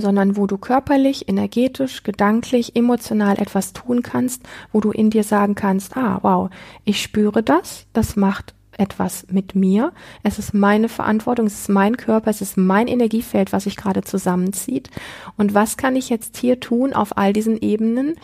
sondern 0.00 0.36
wo 0.36 0.46
du 0.46 0.58
körperlich, 0.58 1.28
energetisch, 1.28 2.02
gedanklich, 2.02 2.76
emotional 2.76 3.38
etwas 3.38 3.72
tun 3.72 4.02
kannst, 4.02 4.42
wo 4.72 4.80
du 4.80 4.90
in 4.90 5.10
dir 5.10 5.24
sagen 5.24 5.54
kannst, 5.54 5.96
ah, 5.96 6.18
wow, 6.22 6.50
ich 6.84 7.02
spüre 7.02 7.42
das, 7.42 7.86
das 7.92 8.16
macht 8.16 8.54
etwas 8.78 9.26
mit 9.30 9.54
mir. 9.54 9.92
Es 10.22 10.38
ist 10.38 10.54
meine 10.54 10.88
Verantwortung, 10.88 11.46
es 11.46 11.60
ist 11.60 11.68
mein 11.68 11.96
Körper, 11.96 12.30
es 12.30 12.40
ist 12.40 12.56
mein 12.56 12.86
Energiefeld, 12.86 13.52
was 13.52 13.64
sich 13.64 13.76
gerade 13.76 14.02
zusammenzieht. 14.02 14.88
Und 15.36 15.52
was 15.52 15.76
kann 15.76 15.96
ich 15.96 16.08
jetzt 16.08 16.36
hier 16.36 16.60
tun 16.60 16.92
auf 16.92 17.18
all 17.18 17.32
diesen 17.32 17.60
Ebenen, 17.60 18.14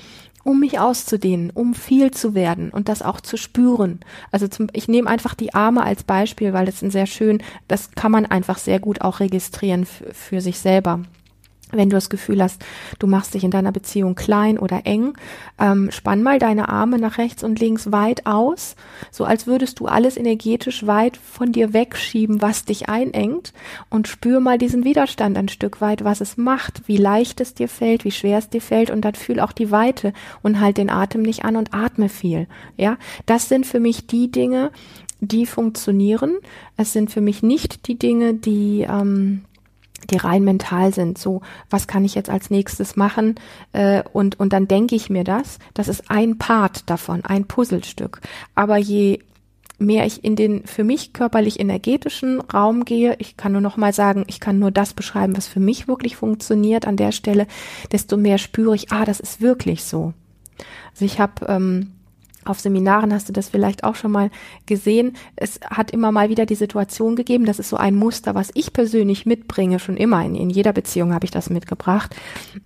um 0.45 0.61
mich 0.61 0.79
auszudehnen, 0.79 1.51
um 1.51 1.75
viel 1.75 2.11
zu 2.11 2.35
werden 2.35 2.71
und 2.71 2.89
das 2.89 3.03
auch 3.03 3.21
zu 3.21 3.37
spüren. 3.37 4.01
Also 4.31 4.47
zum, 4.47 4.69
ich 4.73 4.89
nehme 4.89 5.09
einfach 5.09 5.35
die 5.35 5.55
Arme 5.55 5.83
als 5.83 6.05
Beispiel, 6.05 6.53
weil 6.53 6.67
das 6.67 6.83
ein 6.83 6.91
sehr 6.91 7.07
schön, 7.07 7.43
das 7.67 7.93
kann 7.93 8.13
man 8.13 8.27
einfach 8.27 8.59
sehr 8.59 8.79
gut 8.79 9.01
auch 9.01 9.21
registrieren 9.21 9.87
für 9.87 10.41
sich 10.41 10.59
selber. 10.59 11.01
Wenn 11.73 11.91
du 11.91 11.97
das 11.97 12.11
Gefühl 12.11 12.43
hast, 12.43 12.65
du 12.99 13.07
machst 13.07 13.35
dich 13.35 13.45
in 13.45 13.51
deiner 13.51 13.73
Beziehung 13.73 14.15
klein 14.15 14.59
oder 14.59 14.83
eng, 14.85 15.15
ähm, 15.59 15.91
spann 15.91 16.23
mal 16.23 16.39
deine 16.39 16.69
Arme 16.69 16.99
nach 16.99 17.19
rechts 17.19 17.43
und 17.43 17.59
links 17.61 17.91
weit 17.93 18.27
aus, 18.27 18.77
so 19.11 19.25
als 19.25 19.47
würdest 19.47 19.81
du 19.81 19.87
alles 19.87 20.17
energetisch 20.17 20.87
weit 20.87 21.17
von 21.17 21.53
dir 21.53 21.73
wegschieben, 21.73 22.43
was 22.43 22.65
dich 22.65 22.89
einengt 22.89 23.53
und 23.91 24.09
spür 24.09 24.41
mal 24.41 24.59
diesen 24.59 24.85
Widerstand 24.85 25.37
ein 25.37 25.49
Stück 25.49 25.81
weit, 25.81 26.05
was 26.05 26.21
es 26.21 26.37
macht, 26.37 26.83
wie 26.87 26.97
leicht 26.97 27.41
es 27.41 27.55
dir 27.55 27.69
fällt, 27.69 28.05
wie 28.05 28.13
schwer 28.13 28.39
es 28.39 28.49
dir 28.49 28.61
fällt 28.61 28.91
und 28.91 29.03
dann 29.03 29.15
fühl 29.15 29.41
auch 29.41 29.53
die 29.53 29.71
Weite 29.71 30.13
und 30.43 30.61
halt 30.61 30.79
den 30.79 30.91
Atem 30.91 31.23
nicht 31.23 31.45
an 31.45 31.57
und 31.57 31.75
atme 31.75 32.09
viel. 32.09 32.47
Ja, 32.77 32.97
das 33.27 33.49
sind 33.49 33.67
für 33.67 33.81
mich 33.81 34.07
die 34.07 34.31
Dinge, 34.31 34.71
die 35.21 35.47
funktionieren. 35.47 36.39
Es 36.77 36.93
sind 36.93 37.11
für 37.11 37.21
mich 37.21 37.43
nicht 37.43 37.89
die 37.89 37.99
Dinge, 37.99 38.35
die 38.35 38.87
ähm, 38.89 39.45
die 40.07 40.17
rein 40.17 40.45
mental 40.45 40.93
sind. 40.93 41.19
So, 41.19 41.43
was 41.71 41.87
kann 41.87 42.05
ich 42.05 42.15
jetzt 42.15 42.31
als 42.31 42.51
nächstes 42.51 42.97
machen? 42.97 43.37
Äh, 43.73 44.03
und, 44.13 44.39
und 44.39 44.53
dann 44.53 44.69
denke 44.69 44.95
ich 44.95 45.11
mir 45.11 45.25
das. 45.25 45.59
Das 45.75 45.89
ist 45.89 46.11
ein 46.11 46.39
Part 46.39 46.89
davon, 46.91 47.25
ein 47.25 47.47
Puzzlestück. 47.47 48.21
Aber 48.55 48.77
je 48.77 49.21
mehr 49.79 50.07
ich 50.07 50.25
in 50.25 50.37
den 50.37 50.65
für 50.67 50.85
mich 50.85 51.13
körperlich 51.13 51.59
energetischen 51.59 52.41
Raum 52.41 52.85
gehe, 52.85 53.17
ich 53.19 53.37
kann 53.37 53.53
nur 53.53 53.61
noch 53.61 53.77
mal 53.77 53.93
sagen, 53.93 54.25
ich 54.29 54.41
kann 54.41 54.59
nur 54.59 54.71
das 54.71 54.95
beschreiben, 54.95 55.37
was 55.37 55.49
für 55.49 55.61
mich 55.61 55.89
wirklich 55.89 56.17
funktioniert 56.17 56.87
an 56.87 56.97
der 56.97 57.13
Stelle, 57.13 57.47
desto 57.91 58.17
mehr 58.17 58.39
spüre 58.39 58.75
ich, 58.75 58.93
ah, 58.93 59.05
das 59.05 59.21
ist 59.21 59.41
wirklich 59.41 59.85
so. 59.85 60.13
Also 60.93 61.05
ich 61.05 61.19
habe 61.19 61.47
ähm, 61.49 61.94
auf 62.45 62.61
Seminaren 62.61 63.13
hast 63.13 63.29
du 63.29 63.33
das 63.33 63.49
vielleicht 63.49 63.85
auch 63.85 63.95
schon 63.95 64.13
mal 64.13 64.31
gesehen. 64.67 65.17
Es 65.37 65.61
hat 65.71 65.91
immer 65.91 66.13
mal 66.13 66.29
wieder 66.29 66.47
die 66.47 66.55
Situation 66.55 67.17
gegeben, 67.17 67.45
das 67.45 67.59
ist 67.59 67.69
so 67.69 67.77
ein 67.77 67.95
Muster, 67.95 68.35
was 68.35 68.51
ich 68.55 68.73
persönlich 68.73 69.27
mitbringe, 69.27 69.79
schon 69.79 69.97
immer. 69.97 70.25
In, 70.25 70.35
in 70.35 70.51
jeder 70.51 70.73
Beziehung 70.73 71.13
habe 71.13 71.25
ich 71.25 71.31
das 71.31 71.51
mitgebracht. 71.51 72.15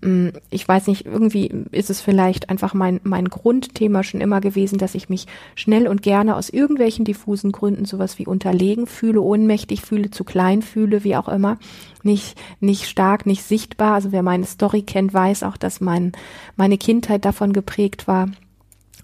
Mm, 0.00 0.28
ich 0.50 0.66
weiß 0.66 0.86
nicht, 0.86 1.06
irgendwie 1.06 1.52
ist 1.70 1.90
es 1.90 2.00
vielleicht 2.00 2.50
einfach 2.50 2.74
mein, 2.74 3.00
mein 3.04 3.28
Grundthema 3.28 4.02
schon 4.02 4.20
immer 4.20 4.40
gewesen, 4.40 4.78
dass 4.78 4.94
ich 4.94 5.08
mich 5.08 5.26
schnell 5.54 5.88
und 5.88 6.02
gerne 6.02 6.36
aus 6.36 6.50
irgendwelchen 6.50 7.04
diffusen 7.04 7.52
Gründen 7.52 7.84
sowas 7.84 8.18
wie 8.18 8.26
unterlegen 8.26 8.86
fühle, 8.86 9.20
ohnmächtig 9.20 9.82
fühle, 9.82 10.10
zu 10.10 10.24
klein 10.24 10.62
fühle, 10.62 11.04
wie 11.04 11.16
auch 11.16 11.28
immer. 11.28 11.58
Nicht, 12.02 12.38
nicht 12.60 12.88
stark, 12.88 13.26
nicht 13.26 13.42
sichtbar. 13.42 13.94
Also 13.94 14.12
wer 14.12 14.22
meine 14.22 14.46
Story 14.46 14.82
kennt, 14.82 15.12
weiß 15.12 15.42
auch, 15.42 15.56
dass 15.56 15.80
mein, 15.80 16.12
meine 16.56 16.78
Kindheit 16.78 17.24
davon 17.24 17.52
geprägt 17.52 18.06
war 18.06 18.28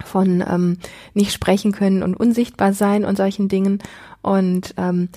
von 0.05 0.43
ähm, 0.49 0.79
nicht 1.13 1.33
sprechen 1.33 1.73
können 1.73 2.03
und 2.03 2.15
unsichtbar 2.15 2.73
sein 2.73 3.05
und 3.05 3.17
solchen 3.17 3.49
Dingen. 3.49 3.81
Und 4.23 4.75
ähm, 4.77 5.09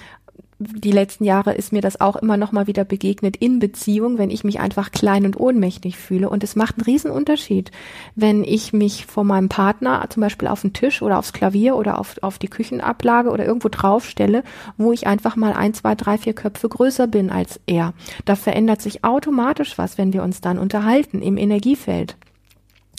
die 0.59 0.91
letzten 0.91 1.23
Jahre 1.23 1.53
ist 1.53 1.71
mir 1.71 1.81
das 1.81 2.01
auch 2.01 2.15
immer 2.15 2.35
noch 2.35 2.51
mal 2.51 2.65
wieder 2.65 2.83
begegnet 2.83 3.37
in 3.37 3.59
Beziehung, 3.59 4.17
wenn 4.17 4.31
ich 4.31 4.43
mich 4.43 4.59
einfach 4.59 4.91
klein 4.91 5.25
und 5.25 5.39
ohnmächtig 5.39 5.97
fühle. 5.97 6.29
Und 6.29 6.43
es 6.43 6.55
macht 6.55 6.77
einen 6.77 6.85
riesen 6.85 7.11
Unterschied, 7.11 7.71
wenn 8.15 8.43
ich 8.43 8.73
mich 8.73 9.05
vor 9.05 9.23
meinem 9.23 9.49
Partner 9.49 10.05
zum 10.09 10.21
Beispiel 10.21 10.47
auf 10.47 10.61
den 10.61 10.73
Tisch 10.73 11.03
oder 11.03 11.19
aufs 11.19 11.33
Klavier 11.33 11.75
oder 11.75 11.99
auf, 11.99 12.15
auf 12.21 12.39
die 12.39 12.47
Küchenablage 12.47 13.29
oder 13.29 13.45
irgendwo 13.45 13.69
draufstelle, 13.69 14.43
wo 14.77 14.91
ich 14.91 15.05
einfach 15.05 15.35
mal 15.35 15.53
ein, 15.53 15.75
zwei, 15.75 15.93
drei, 15.93 16.17
vier 16.17 16.33
Köpfe 16.33 16.69
größer 16.69 17.05
bin 17.05 17.29
als 17.29 17.59
er. 17.67 17.93
Da 18.25 18.35
verändert 18.35 18.81
sich 18.81 19.03
automatisch 19.03 19.77
was, 19.77 19.99
wenn 19.99 20.11
wir 20.11 20.23
uns 20.23 20.41
dann 20.41 20.57
unterhalten 20.57 21.21
im 21.21 21.37
Energiefeld. 21.37 22.17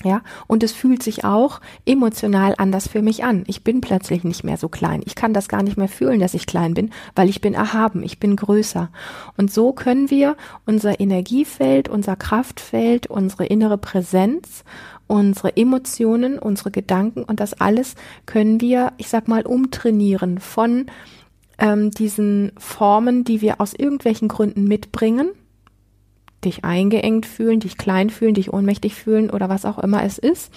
Ja, 0.05 0.23
und 0.47 0.63
es 0.63 0.73
fühlt 0.73 1.03
sich 1.03 1.25
auch 1.25 1.61
emotional 1.85 2.55
anders 2.57 2.87
für 2.87 3.03
mich 3.03 3.25
an. 3.25 3.43
Ich 3.49 3.65
bin 3.65 3.81
plötzlich 3.81 4.23
nicht 4.23 4.45
mehr 4.45 4.57
so 4.57 4.69
klein. 4.69 5.03
Ich 5.05 5.17
kann 5.17 5.35
das 5.35 5.49
gar 5.49 5.65
nicht 5.65 5.77
mehr 5.77 5.89
fühlen, 5.89 6.21
dass 6.21 6.35
ich 6.35 6.47
klein 6.47 6.75
bin, 6.75 6.91
weil 7.17 7.29
ich 7.29 7.41
bin 7.41 7.53
erhaben, 7.53 8.05
ich 8.05 8.21
bin 8.21 8.37
größer. 8.37 8.91
Und 9.37 9.53
so 9.53 9.73
können 9.73 10.09
wir 10.09 10.37
unser 10.67 11.01
Energiefeld, 11.01 11.89
unser 11.89 12.15
Kraftfeld, 12.15 13.09
unsere 13.09 13.47
innere 13.47 13.77
Präsenz, 13.77 14.63
unsere 15.09 15.57
Emotionen, 15.57 16.39
unsere 16.39 16.71
Gedanken 16.71 17.25
und 17.25 17.41
das 17.41 17.55
alles 17.61 17.97
können 18.25 18.61
wir, 18.61 18.93
ich 18.99 19.09
sag 19.09 19.27
mal, 19.27 19.47
umtrainieren 19.47 20.39
von 20.39 20.87
ähm, 21.59 21.91
diesen 21.91 22.53
Formen, 22.57 23.25
die 23.25 23.41
wir 23.41 23.61
aus 23.61 23.75
irgendwelchen 23.75 24.29
Gründen 24.29 24.65
mitbringen 24.65 25.31
dich 26.45 26.65
eingeengt 26.65 27.27
fühlen, 27.27 27.61
dich 27.61 27.79
klein 27.79 28.11
fühlen, 28.11 28.35
dich 28.35 28.53
ohnmächtig 28.53 28.95
fühlen 28.95 29.31
oder 29.31 29.49
was 29.49 29.65
auch 29.65 29.79
immer 29.79 30.03
es 30.03 30.19
ist, 30.19 30.53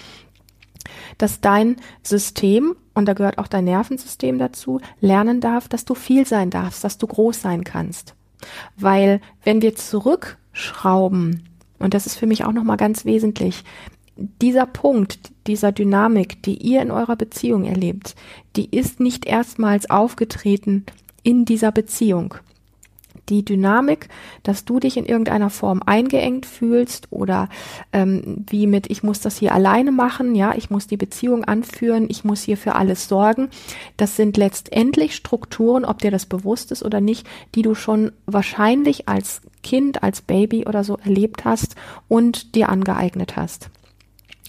dass 1.18 1.40
dein 1.40 1.76
System, 2.02 2.76
und 2.94 3.06
da 3.06 3.14
gehört 3.14 3.38
auch 3.38 3.48
dein 3.48 3.64
Nervensystem 3.64 4.38
dazu, 4.38 4.80
lernen 5.00 5.40
darf, 5.40 5.68
dass 5.68 5.84
du 5.84 5.94
viel 5.94 6.26
sein 6.26 6.50
darfst, 6.50 6.84
dass 6.84 6.98
du 6.98 7.06
groß 7.06 7.40
sein 7.40 7.64
kannst. 7.64 8.14
Weil 8.76 9.20
wenn 9.44 9.62
wir 9.62 9.74
zurückschrauben, 9.74 11.48
und 11.78 11.94
das 11.94 12.06
ist 12.06 12.16
für 12.16 12.26
mich 12.26 12.44
auch 12.44 12.52
nochmal 12.52 12.76
ganz 12.76 13.04
wesentlich, 13.04 13.64
dieser 14.16 14.66
Punkt, 14.66 15.32
dieser 15.46 15.72
Dynamik, 15.72 16.42
die 16.42 16.56
ihr 16.56 16.82
in 16.82 16.90
eurer 16.90 17.16
Beziehung 17.16 17.64
erlebt, 17.64 18.14
die 18.56 18.68
ist 18.76 19.00
nicht 19.00 19.26
erstmals 19.26 19.88
aufgetreten 19.88 20.84
in 21.22 21.44
dieser 21.44 21.72
Beziehung 21.72 22.34
die 23.32 23.44
Dynamik, 23.44 24.08
dass 24.42 24.64
du 24.64 24.78
dich 24.78 24.96
in 24.96 25.06
irgendeiner 25.06 25.50
Form 25.50 25.82
eingeengt 25.84 26.46
fühlst 26.46 27.08
oder 27.10 27.48
ähm, 27.92 28.44
wie 28.48 28.66
mit 28.66 28.90
ich 28.90 29.02
muss 29.02 29.20
das 29.20 29.38
hier 29.38 29.54
alleine 29.54 29.90
machen, 29.90 30.34
ja, 30.34 30.54
ich 30.54 30.70
muss 30.70 30.86
die 30.86 30.96
Beziehung 30.96 31.44
anführen, 31.44 32.06
ich 32.08 32.24
muss 32.24 32.42
hier 32.42 32.56
für 32.56 32.74
alles 32.74 33.08
sorgen. 33.08 33.48
Das 33.96 34.16
sind 34.16 34.36
letztendlich 34.36 35.16
Strukturen, 35.16 35.84
ob 35.84 35.98
dir 35.98 36.10
das 36.10 36.26
bewusst 36.26 36.70
ist 36.70 36.84
oder 36.84 37.00
nicht, 37.00 37.26
die 37.54 37.62
du 37.62 37.74
schon 37.74 38.12
wahrscheinlich 38.26 39.08
als 39.08 39.40
Kind, 39.62 40.02
als 40.02 40.20
Baby 40.20 40.66
oder 40.66 40.84
so 40.84 40.96
erlebt 40.96 41.44
hast 41.44 41.76
und 42.08 42.54
dir 42.54 42.68
angeeignet 42.68 43.36
hast. 43.36 43.70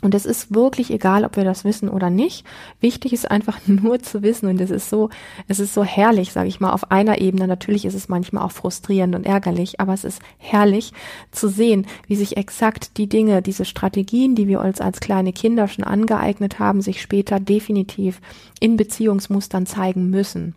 Und 0.03 0.13
es 0.13 0.25
ist 0.25 0.53
wirklich 0.53 0.91
egal, 0.91 1.23
ob 1.23 1.37
wir 1.37 1.45
das 1.45 1.63
wissen 1.63 1.87
oder 1.87 2.09
nicht. 2.09 2.45
Wichtig 2.81 3.13
ist 3.13 3.31
einfach 3.31 3.59
nur 3.67 3.99
zu 3.99 4.21
wissen. 4.21 4.47
Und 4.47 4.59
es 4.59 4.69
ist 4.69 4.89
so, 4.89 5.09
es 5.47 5.59
ist 5.59 5.73
so 5.73 5.83
herrlich, 5.83 6.33
sage 6.33 6.49
ich 6.49 6.59
mal, 6.59 6.73
auf 6.73 6.91
einer 6.91 7.21
Ebene. 7.21 7.47
Natürlich 7.47 7.85
ist 7.85 7.93
es 7.95 8.09
manchmal 8.09 8.43
auch 8.43 8.51
frustrierend 8.51 9.15
und 9.15 9.25
ärgerlich, 9.25 9.79
aber 9.79 9.93
es 9.93 10.03
ist 10.03 10.21
herrlich 10.37 10.91
zu 11.31 11.47
sehen, 11.47 11.87
wie 12.05 12.17
sich 12.17 12.37
exakt 12.37 12.97
die 12.97 13.07
Dinge, 13.07 13.41
diese 13.41 13.65
Strategien, 13.65 14.35
die 14.35 14.47
wir 14.47 14.59
uns 14.59 14.81
als 14.81 14.99
kleine 14.99 15.31
Kinder 15.31 15.67
schon 15.69 15.85
angeeignet 15.85 16.59
haben, 16.59 16.81
sich 16.81 17.01
später 17.01 17.39
definitiv 17.39 18.19
in 18.59 18.75
Beziehungsmustern 18.75 19.65
zeigen 19.65 20.09
müssen. 20.09 20.53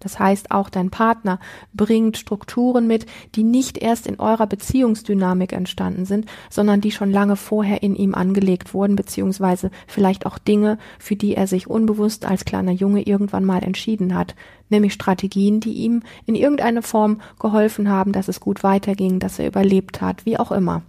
Das 0.00 0.18
heißt, 0.18 0.50
auch 0.50 0.70
dein 0.70 0.90
Partner 0.90 1.38
bringt 1.72 2.16
Strukturen 2.16 2.86
mit, 2.86 3.06
die 3.34 3.42
nicht 3.42 3.78
erst 3.78 4.06
in 4.06 4.18
eurer 4.18 4.46
Beziehungsdynamik 4.46 5.52
entstanden 5.52 6.06
sind, 6.06 6.26
sondern 6.48 6.80
die 6.80 6.90
schon 6.90 7.12
lange 7.12 7.36
vorher 7.36 7.82
in 7.82 7.94
ihm 7.94 8.14
angelegt 8.14 8.74
wurden, 8.74 8.96
beziehungsweise 8.96 9.70
vielleicht 9.86 10.26
auch 10.26 10.38
Dinge, 10.38 10.78
für 10.98 11.16
die 11.16 11.36
er 11.36 11.46
sich 11.46 11.68
unbewusst 11.68 12.24
als 12.24 12.44
kleiner 12.44 12.72
Junge 12.72 13.02
irgendwann 13.02 13.44
mal 13.44 13.62
entschieden 13.62 14.14
hat, 14.14 14.34
nämlich 14.70 14.94
Strategien, 14.94 15.60
die 15.60 15.74
ihm 15.74 16.02
in 16.26 16.34
irgendeiner 16.34 16.82
Form 16.82 17.20
geholfen 17.38 17.88
haben, 17.90 18.12
dass 18.12 18.28
es 18.28 18.40
gut 18.40 18.62
weiterging, 18.62 19.18
dass 19.18 19.38
er 19.38 19.46
überlebt 19.46 20.00
hat, 20.00 20.24
wie 20.24 20.38
auch 20.38 20.50
immer. 20.50 20.82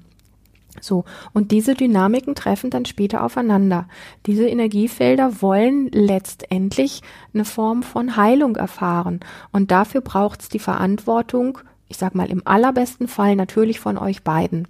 So, 0.79 1.03
und 1.33 1.51
diese 1.51 1.75
Dynamiken 1.75 2.35
treffen 2.35 2.69
dann 2.69 2.85
später 2.85 3.23
aufeinander. 3.23 3.87
Diese 4.25 4.47
Energiefelder 4.47 5.41
wollen 5.41 5.89
letztendlich 5.91 7.01
eine 7.33 7.45
Form 7.45 7.83
von 7.83 8.15
Heilung 8.15 8.55
erfahren. 8.55 9.19
Und 9.51 9.71
dafür 9.71 10.01
braucht 10.01 10.41
es 10.41 10.49
die 10.49 10.59
Verantwortung, 10.59 11.59
ich 11.89 11.97
sag 11.97 12.15
mal 12.15 12.29
im 12.29 12.41
allerbesten 12.45 13.07
Fall 13.07 13.35
natürlich 13.35 13.79
von 13.79 13.97
euch 13.97 14.23
beiden. 14.23 14.67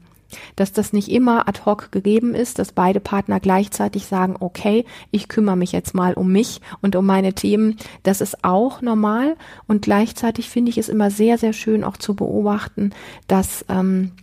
Dass 0.55 0.71
das 0.71 0.93
nicht 0.93 1.11
immer 1.11 1.47
ad 1.49 1.61
hoc 1.65 1.91
gegeben 1.91 2.33
ist, 2.35 2.57
dass 2.57 2.71
beide 2.71 3.01
Partner 3.01 3.39
gleichzeitig 3.39 4.05
sagen, 4.05 4.37
okay, 4.39 4.85
ich 5.11 5.27
kümmere 5.27 5.57
mich 5.57 5.73
jetzt 5.73 5.93
mal 5.93 6.13
um 6.13 6.31
mich 6.31 6.61
und 6.81 6.95
um 6.95 7.05
meine 7.05 7.33
Themen, 7.33 7.75
das 8.03 8.21
ist 8.21 8.43
auch 8.43 8.81
normal. 8.81 9.35
Und 9.67 9.81
gleichzeitig 9.81 10.49
finde 10.49 10.71
ich 10.71 10.77
es 10.77 10.89
immer 10.89 11.11
sehr, 11.11 11.37
sehr 11.37 11.53
schön 11.53 11.83
auch 11.83 11.97
zu 11.97 12.15
beobachten, 12.15 12.91
dass 13.27 13.65
ähm, 13.67 14.13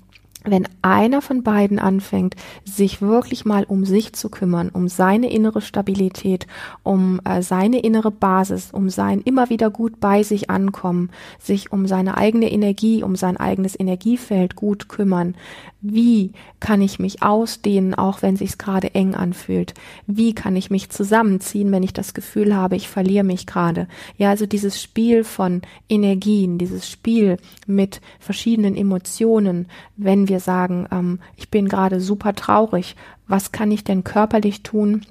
wenn 0.51 0.69
einer 0.83 1.23
von 1.23 1.43
beiden 1.43 1.79
anfängt, 1.79 2.37
sich 2.65 3.01
wirklich 3.03 3.45
mal 3.45 3.65
um 3.65 3.85
sich 3.85 4.13
zu 4.13 4.29
kümmern, 4.29 4.71
um 4.71 4.89
seine 4.89 5.31
innere 5.31 5.61
Stabilität, 5.61 6.47
um 6.83 7.21
äh, 7.25 7.43
seine 7.43 7.81
innere 7.81 8.11
Basis, 8.11 8.71
um 8.73 8.91
sein 8.91 9.21
immer 9.21 9.51
wieder 9.51 9.71
gut 9.71 10.01
bei 10.01 10.23
sich 10.23 10.51
ankommen, 10.51 11.11
sich 11.39 11.73
um 11.73 11.87
seine 11.87 12.17
eigene 12.17 12.51
Energie, 12.51 13.03
um 13.03 13.17
sein 13.17 13.37
eigenes 13.37 13.79
Energiefeld 13.79 14.57
gut 14.57 14.89
kümmern, 14.89 15.35
wie 15.81 16.33
kann 16.59 16.83
ich 16.83 16.99
mich 16.99 17.23
ausdehnen, 17.23 17.95
auch 17.95 18.21
wenn 18.23 18.35
sich's 18.35 18.59
gerade 18.59 18.95
eng 18.97 19.15
anfühlt? 19.15 19.75
Wie 20.09 20.35
kann 20.35 20.57
ich 20.57 20.71
mich 20.71 20.91
zusammenziehen, 20.91 21.71
wenn 21.71 21.85
ich 21.85 21.93
das 21.93 22.15
Gefühl 22.15 22.57
habe, 22.57 22.75
ich 22.75 22.89
verliere 22.89 23.23
mich 23.23 23.47
gerade? 23.47 23.87
Ja, 24.17 24.31
also 24.31 24.45
dieses 24.45 24.83
Spiel 24.83 25.23
von 25.23 25.63
Energien, 25.89 26.59
dieses 26.59 26.91
Spiel 26.91 27.37
mit 27.67 28.01
verschiedenen 28.19 28.77
Emotionen, 28.77 29.69
wenn 29.97 30.29
wir 30.29 30.38
sagen, 30.41 30.87
ähm, 30.91 31.21
ich 31.37 31.51
bin 31.51 31.69
gerade 31.69 32.01
super 32.01 32.35
traurig, 32.35 32.97
was 33.27 33.53
kann 33.53 33.71
ich 33.71 33.85
denn 33.85 34.05
körperlich 34.05 34.63
tun, 34.63 35.07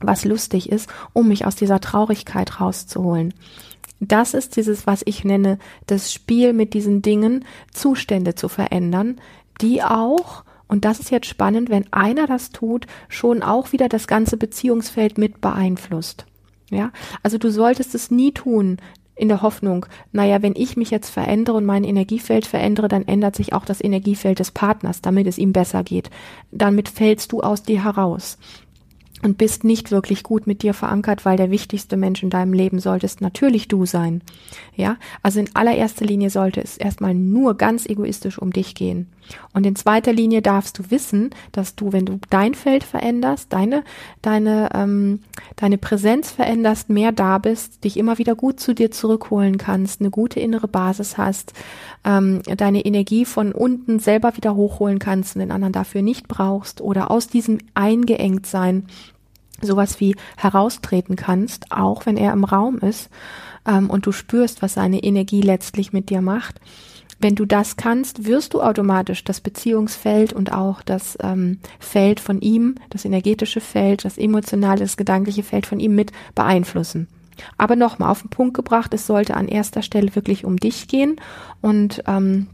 was 0.00 0.24
lustig 0.24 0.70
ist, 0.70 0.88
um 1.12 1.28
mich 1.28 1.46
aus 1.46 1.56
dieser 1.56 1.80
Traurigkeit 1.80 2.60
rauszuholen? 2.60 3.34
Das 4.00 4.34
ist 4.34 4.56
dieses, 4.56 4.86
was 4.86 5.02
ich 5.04 5.24
nenne, 5.24 5.58
das 5.86 6.12
Spiel 6.12 6.52
mit 6.52 6.74
diesen 6.74 7.02
Dingen, 7.02 7.44
Zustände 7.72 8.34
zu 8.34 8.48
verändern, 8.48 9.20
die 9.60 9.82
auch 9.82 10.44
und 10.72 10.86
das 10.86 11.00
ist 11.00 11.10
jetzt 11.10 11.26
spannend, 11.26 11.68
wenn 11.68 11.92
einer 11.92 12.26
das 12.26 12.48
tut, 12.48 12.86
schon 13.10 13.42
auch 13.42 13.72
wieder 13.72 13.90
das 13.90 14.06
ganze 14.06 14.38
Beziehungsfeld 14.38 15.18
mit 15.18 15.42
beeinflusst. 15.42 16.24
Ja, 16.70 16.92
also 17.22 17.36
du 17.36 17.50
solltest 17.50 17.94
es 17.94 18.10
nie 18.10 18.32
tun, 18.32 18.78
in 19.22 19.28
der 19.28 19.40
Hoffnung, 19.40 19.86
naja, 20.10 20.42
wenn 20.42 20.56
ich 20.56 20.76
mich 20.76 20.90
jetzt 20.90 21.08
verändere 21.08 21.58
und 21.58 21.64
mein 21.64 21.84
Energiefeld 21.84 22.44
verändere, 22.44 22.88
dann 22.88 23.06
ändert 23.06 23.36
sich 23.36 23.52
auch 23.52 23.64
das 23.64 23.82
Energiefeld 23.82 24.40
des 24.40 24.50
Partners, 24.50 25.00
damit 25.00 25.28
es 25.28 25.38
ihm 25.38 25.52
besser 25.52 25.84
geht. 25.84 26.10
Damit 26.50 26.88
fällst 26.88 27.30
du 27.30 27.40
aus 27.40 27.62
dir 27.62 27.84
heraus 27.84 28.36
und 29.22 29.38
bist 29.38 29.64
nicht 29.64 29.90
wirklich 29.90 30.22
gut 30.22 30.46
mit 30.46 30.62
dir 30.62 30.74
verankert, 30.74 31.24
weil 31.24 31.36
der 31.36 31.50
wichtigste 31.50 31.96
Mensch 31.96 32.22
in 32.22 32.30
deinem 32.30 32.52
Leben 32.52 32.80
solltest 32.80 33.20
natürlich 33.20 33.68
du 33.68 33.86
sein. 33.86 34.22
Ja, 34.76 34.96
also 35.22 35.40
in 35.40 35.54
allererster 35.54 36.04
Linie 36.04 36.30
sollte 36.30 36.60
es 36.60 36.76
erstmal 36.76 37.14
nur 37.14 37.56
ganz 37.56 37.86
egoistisch 37.86 38.38
um 38.38 38.52
dich 38.52 38.74
gehen. 38.74 39.06
Und 39.52 39.66
in 39.66 39.76
zweiter 39.76 40.12
Linie 40.12 40.42
darfst 40.42 40.78
du 40.78 40.90
wissen, 40.90 41.30
dass 41.52 41.76
du, 41.76 41.92
wenn 41.92 42.06
du 42.06 42.18
dein 42.30 42.54
Feld 42.54 42.84
veränderst, 42.84 43.52
deine, 43.52 43.84
deine, 44.20 44.70
ähm, 44.74 45.20
deine 45.56 45.78
Präsenz 45.78 46.32
veränderst, 46.32 46.88
mehr 46.90 47.12
da 47.12 47.38
bist, 47.38 47.84
dich 47.84 47.96
immer 47.96 48.18
wieder 48.18 48.34
gut 48.34 48.60
zu 48.60 48.74
dir 48.74 48.90
zurückholen 48.90 49.58
kannst, 49.58 50.00
eine 50.00 50.10
gute 50.10 50.40
innere 50.40 50.68
Basis 50.68 51.18
hast, 51.18 51.52
ähm, 52.04 52.42
deine 52.56 52.84
Energie 52.84 53.24
von 53.24 53.52
unten 53.52 54.00
selber 54.00 54.36
wieder 54.36 54.56
hochholen 54.56 54.98
kannst 54.98 55.36
und 55.36 55.40
den 55.40 55.52
anderen 55.52 55.72
dafür 55.72 56.02
nicht 56.02 56.28
brauchst 56.28 56.80
oder 56.80 57.10
aus 57.10 57.28
diesem 57.28 57.58
eingeengt 57.74 58.46
sein 58.46 58.86
sowas 59.62 60.00
wie 60.00 60.16
heraustreten 60.36 61.16
kannst, 61.16 61.72
auch 61.72 62.06
wenn 62.06 62.16
er 62.16 62.32
im 62.32 62.44
Raum 62.44 62.78
ist 62.78 63.10
ähm, 63.66 63.90
und 63.90 64.06
du 64.06 64.12
spürst, 64.12 64.62
was 64.62 64.74
seine 64.74 65.02
Energie 65.02 65.42
letztlich 65.42 65.92
mit 65.92 66.10
dir 66.10 66.20
macht. 66.20 66.60
Wenn 67.18 67.36
du 67.36 67.44
das 67.44 67.76
kannst, 67.76 68.26
wirst 68.26 68.52
du 68.52 68.62
automatisch 68.62 69.22
das 69.22 69.40
Beziehungsfeld 69.40 70.32
und 70.32 70.52
auch 70.52 70.82
das 70.82 71.16
ähm, 71.22 71.58
Feld 71.78 72.18
von 72.18 72.40
ihm, 72.40 72.74
das 72.90 73.04
energetische 73.04 73.60
Feld, 73.60 74.04
das 74.04 74.18
emotionale, 74.18 74.80
das 74.80 74.96
gedankliche 74.96 75.44
Feld 75.44 75.66
von 75.66 75.78
ihm 75.78 75.94
mit 75.94 76.10
beeinflussen. 76.34 77.06
Aber 77.58 77.76
nochmal 77.76 78.10
auf 78.10 78.22
den 78.22 78.30
Punkt 78.30 78.54
gebracht, 78.54 78.92
es 78.92 79.06
sollte 79.06 79.34
an 79.34 79.46
erster 79.46 79.82
Stelle 79.82 80.14
wirklich 80.16 80.44
um 80.44 80.56
dich 80.56 80.88
gehen 80.88 81.16
und 81.60 82.02
ähm, 82.08 82.48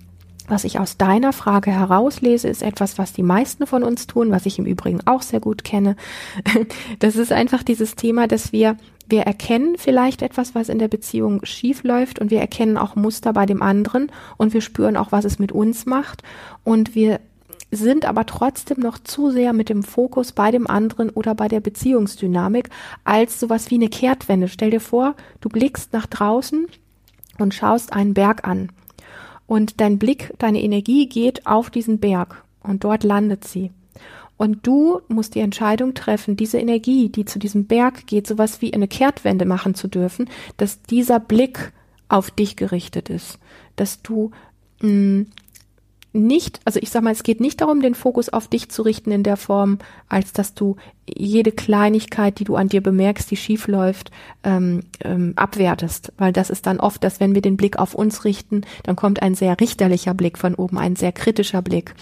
was 0.49 0.65
ich 0.65 0.79
aus 0.79 0.97
deiner 0.97 1.33
Frage 1.33 1.71
herauslese, 1.71 2.49
ist 2.49 2.63
etwas, 2.63 2.99
was 2.99 3.13
die 3.13 3.23
meisten 3.23 3.67
von 3.67 3.85
uns 3.85 4.07
tun, 4.07 4.31
was 4.31 4.47
ich 4.47 4.59
im 4.59 4.67
Übrigen 4.67 5.01
auch 5.07 5.23
sehr 5.23 5.41
gut 5.41 5.65
kenne. 5.65 5.97
Das 6.99 7.17
ist 7.17 7.33
einfach 7.33 7.63
dieses 7.63 7.95
Thema, 7.95 8.27
dass 8.27 8.53
wir 8.53 8.77
wir 9.11 9.23
erkennen 9.23 9.77
vielleicht 9.79 10.21
etwas, 10.21 10.55
was 10.55 10.69
in 10.69 10.79
der 10.79 10.89
Beziehung 10.89 11.43
schief 11.45 11.83
läuft 11.83 12.19
und 12.19 12.31
wir 12.31 12.41
erkennen 12.41 12.77
auch 12.77 12.95
Muster 12.95 13.33
bei 13.33 13.47
dem 13.47 13.63
anderen 13.63 14.13
und 14.37 14.53
wir 14.53 14.61
spüren 14.61 14.99
auch, 14.99 15.13
was 15.13 15.25
es 15.25 15.39
mit 15.39 15.51
uns 15.51 15.87
macht 15.87 16.23
und 16.63 16.95
wir 16.95 17.21
sind 17.71 18.05
aber 18.05 18.27
trotzdem 18.27 18.81
noch 18.81 18.99
zu 18.99 19.31
sehr 19.31 19.53
mit 19.53 19.69
dem 19.69 19.83
Fokus 19.83 20.33
bei 20.33 20.51
dem 20.51 20.67
anderen 20.67 21.11
oder 21.11 21.35
bei 21.35 21.49
der 21.49 21.61
Beziehungsdynamik 21.61 22.71
als 23.05 23.41
sowas 23.41 23.71
wie 23.71 23.77
eine 23.77 23.89
Kehrtwende. 23.89 24.49
Stell 24.49 24.71
dir 24.71 24.81
vor, 24.81 25.15
du 25.41 25.49
blickst 25.49 25.93
nach 25.93 26.07
draußen 26.07 26.67
und 27.39 27.55
schaust 27.55 27.93
einen 27.93 28.15
Berg 28.15 28.47
an 28.47 28.71
und 29.49 29.81
dein 29.81 29.99
Blick, 29.99 30.33
deine 30.39 30.63
Energie 30.63 31.09
geht 31.09 31.47
auf 31.47 31.71
diesen 31.71 31.99
Berg 31.99 32.45
und 32.63 32.85
dort 32.85 33.03
landet 33.03 33.45
sie. 33.45 33.73
Und 34.37 34.65
du 34.67 35.01
musst 35.09 35.35
die 35.35 35.41
Entscheidung 35.41 35.95
treffen, 35.95 36.37
diese 36.37 36.59
Energie, 36.59 37.09
die 37.09 37.25
zu 37.25 37.41
diesem 37.41 37.65
Berg 37.65 38.07
geht, 38.07 38.29
sowas 38.29 38.61
wie 38.63 38.73
eine 38.73 38.87
Kehrtwende 38.87 39.47
machen 39.47 39.75
zu 39.75 39.89
dürfen, 39.89 40.29
dass 40.59 40.83
dieser 40.83 41.19
Blick 41.19 41.73
auf 42.09 42.31
dich 42.31 42.55
gerichtet 42.55 43.11
ist, 43.11 43.41
dass 43.75 44.03
du 44.03 44.31
mh, 44.81 44.89
mm, 44.89 45.27
nicht, 46.19 46.61
also 46.65 46.79
ich 46.81 46.91
sag 46.91 47.03
mal, 47.03 47.13
es 47.13 47.23
geht 47.23 47.41
nicht 47.41 47.61
darum, 47.61 47.81
den 47.81 47.95
Fokus 47.95 48.29
auf 48.29 48.49
dich 48.49 48.69
zu 48.71 48.83
richten 48.83 49.11
in 49.11 49.23
der 49.23 49.37
Form, 49.37 49.79
als 50.09 50.33
dass 50.33 50.55
du 50.55 50.77
jede 51.07 51.53
Kleinigkeit, 51.53 52.39
die 52.39 52.45
du 52.45 52.57
an 52.57 52.69
dir 52.69 52.83
bemerkst, 52.83 53.31
die 53.31 53.37
schief 53.37 53.67
läuft, 53.67 54.11
ähm, 54.45 54.81
ähm, 55.03 55.33
abwertest. 55.37 56.13
Weil 56.19 56.33
das 56.33 56.51
ist 56.51 56.67
dann 56.67 56.81
oft, 56.81 57.03
dass 57.03 57.21
wenn 57.21 57.35
wir 57.35 57.43
den 57.43 57.57
Blick 57.57 57.79
auf 57.79 57.95
uns 57.95 58.25
richten, 58.25 58.63
dann 58.83 58.97
kommt 58.97 59.23
ein 59.23 59.35
sehr 59.35 59.59
richterlicher 59.61 60.15
Blick 60.15 60.39
von 60.39 60.55
oben, 60.55 60.79
ein 60.79 60.97
sehr 60.97 61.13
kritischer 61.13 61.63
Blick 61.63 61.95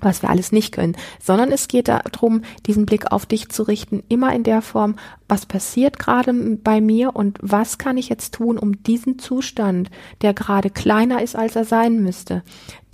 was 0.00 0.22
wir 0.22 0.28
alles 0.28 0.52
nicht 0.52 0.72
können, 0.72 0.96
sondern 1.22 1.50
es 1.50 1.68
geht 1.68 1.88
darum, 1.88 2.42
diesen 2.66 2.84
Blick 2.84 3.12
auf 3.12 3.24
dich 3.24 3.48
zu 3.48 3.62
richten, 3.62 4.02
immer 4.08 4.34
in 4.34 4.42
der 4.42 4.60
Form, 4.60 4.96
was 5.28 5.46
passiert 5.46 5.98
gerade 5.98 6.32
bei 6.62 6.80
mir 6.80 7.16
und 7.16 7.38
was 7.40 7.78
kann 7.78 7.96
ich 7.96 8.08
jetzt 8.08 8.34
tun, 8.34 8.58
um 8.58 8.82
diesen 8.82 9.18
Zustand, 9.18 9.90
der 10.20 10.34
gerade 10.34 10.70
kleiner 10.70 11.22
ist, 11.22 11.34
als 11.34 11.56
er 11.56 11.64
sein 11.64 12.02
müsste, 12.02 12.42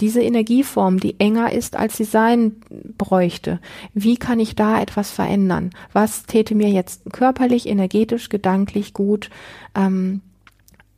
diese 0.01 0.23
Energieform, 0.23 1.01
die 1.01 1.19
enger 1.19 1.53
ist, 1.53 1.77
als 1.77 1.97
sie 1.97 2.05
sein 2.05 2.57
bräuchte, 2.99 3.61
wie 3.95 4.17
kann 4.17 4.41
ich 4.41 4.55
da 4.55 4.81
etwas 4.81 5.11
verändern? 5.11 5.71
Was 5.93 6.25
täte 6.25 6.55
mir 6.55 6.71
jetzt 6.71 7.03
körperlich, 7.13 7.69
energetisch, 7.69 8.29
gedanklich 8.29 8.95
gut, 8.95 9.29
ähm, 9.75 10.21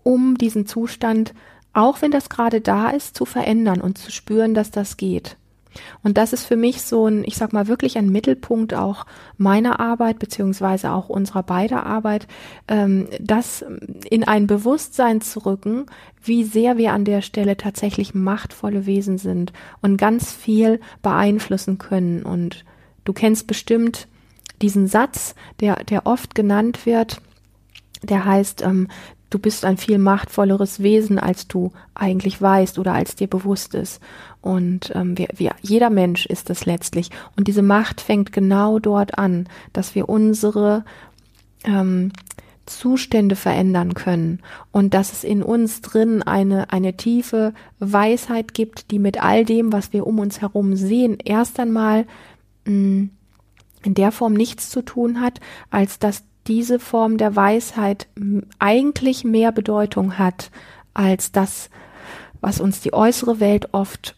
um 0.02 0.36
diesen 0.36 0.66
Zustand, 0.66 1.34
auch 1.72 2.02
wenn 2.02 2.10
das 2.10 2.28
gerade 2.28 2.60
da 2.60 2.90
ist, 2.90 3.16
zu 3.16 3.24
verändern 3.24 3.80
und 3.80 3.98
zu 3.98 4.12
spüren, 4.12 4.54
dass 4.54 4.70
das 4.70 4.96
geht? 4.96 5.36
Und 6.02 6.18
das 6.18 6.32
ist 6.32 6.44
für 6.44 6.56
mich 6.56 6.82
so 6.82 7.06
ein, 7.06 7.24
ich 7.24 7.36
sag 7.36 7.52
mal, 7.52 7.68
wirklich 7.68 7.98
ein 7.98 8.10
Mittelpunkt 8.10 8.74
auch 8.74 9.06
meiner 9.36 9.80
Arbeit, 9.80 10.18
beziehungsweise 10.18 10.92
auch 10.92 11.08
unserer 11.08 11.42
beider 11.42 11.86
Arbeit, 11.86 12.26
ähm, 12.68 13.08
das 13.20 13.64
in 14.10 14.24
ein 14.24 14.46
Bewusstsein 14.46 15.20
zu 15.20 15.44
rücken, 15.44 15.86
wie 16.22 16.44
sehr 16.44 16.76
wir 16.76 16.92
an 16.92 17.04
der 17.04 17.22
Stelle 17.22 17.56
tatsächlich 17.56 18.14
machtvolle 18.14 18.86
Wesen 18.86 19.18
sind 19.18 19.52
und 19.82 19.96
ganz 19.96 20.32
viel 20.32 20.80
beeinflussen 21.02 21.78
können. 21.78 22.22
Und 22.22 22.64
du 23.04 23.12
kennst 23.12 23.46
bestimmt 23.46 24.08
diesen 24.62 24.86
Satz, 24.86 25.34
der, 25.60 25.76
der 25.84 26.06
oft 26.06 26.34
genannt 26.34 26.86
wird, 26.86 27.20
der 28.02 28.24
heißt, 28.24 28.62
ähm, 28.62 28.88
du 29.34 29.40
bist 29.40 29.64
ein 29.64 29.76
viel 29.76 29.98
machtvolleres 29.98 30.80
Wesen, 30.80 31.18
als 31.18 31.48
du 31.48 31.72
eigentlich 31.92 32.40
weißt 32.40 32.78
oder 32.78 32.94
als 32.94 33.16
dir 33.16 33.26
bewusst 33.26 33.74
ist. 33.74 34.00
Und 34.40 34.92
ähm, 34.94 35.18
wir, 35.18 35.26
wir, 35.34 35.56
jeder 35.60 35.90
Mensch 35.90 36.24
ist 36.24 36.50
es 36.50 36.66
letztlich. 36.66 37.10
Und 37.36 37.48
diese 37.48 37.62
Macht 37.62 38.00
fängt 38.00 38.32
genau 38.32 38.78
dort 38.78 39.18
an, 39.18 39.48
dass 39.72 39.96
wir 39.96 40.08
unsere 40.08 40.84
ähm, 41.64 42.12
Zustände 42.64 43.34
verändern 43.34 43.94
können 43.94 44.40
und 44.70 44.94
dass 44.94 45.12
es 45.12 45.24
in 45.24 45.42
uns 45.42 45.80
drin 45.80 46.22
eine, 46.22 46.72
eine 46.72 46.96
tiefe 46.96 47.52
Weisheit 47.80 48.54
gibt, 48.54 48.92
die 48.92 49.00
mit 49.00 49.20
all 49.20 49.44
dem, 49.44 49.72
was 49.72 49.92
wir 49.92 50.06
um 50.06 50.20
uns 50.20 50.40
herum 50.40 50.76
sehen, 50.76 51.18
erst 51.22 51.58
einmal 51.58 52.06
mh, 52.66 52.72
mm, 52.72 53.10
in 53.82 53.94
der 53.94 54.12
Form 54.12 54.32
nichts 54.32 54.70
zu 54.70 54.80
tun 54.80 55.20
hat, 55.20 55.40
als 55.70 55.98
dass 55.98 56.22
diese 56.46 56.78
Form 56.78 57.16
der 57.16 57.36
Weisheit 57.36 58.06
eigentlich 58.58 59.24
mehr 59.24 59.52
Bedeutung 59.52 60.18
hat 60.18 60.50
als 60.92 61.32
das, 61.32 61.70
was 62.40 62.60
uns 62.60 62.80
die 62.80 62.92
äußere 62.92 63.40
Welt 63.40 63.70
oft 63.72 64.16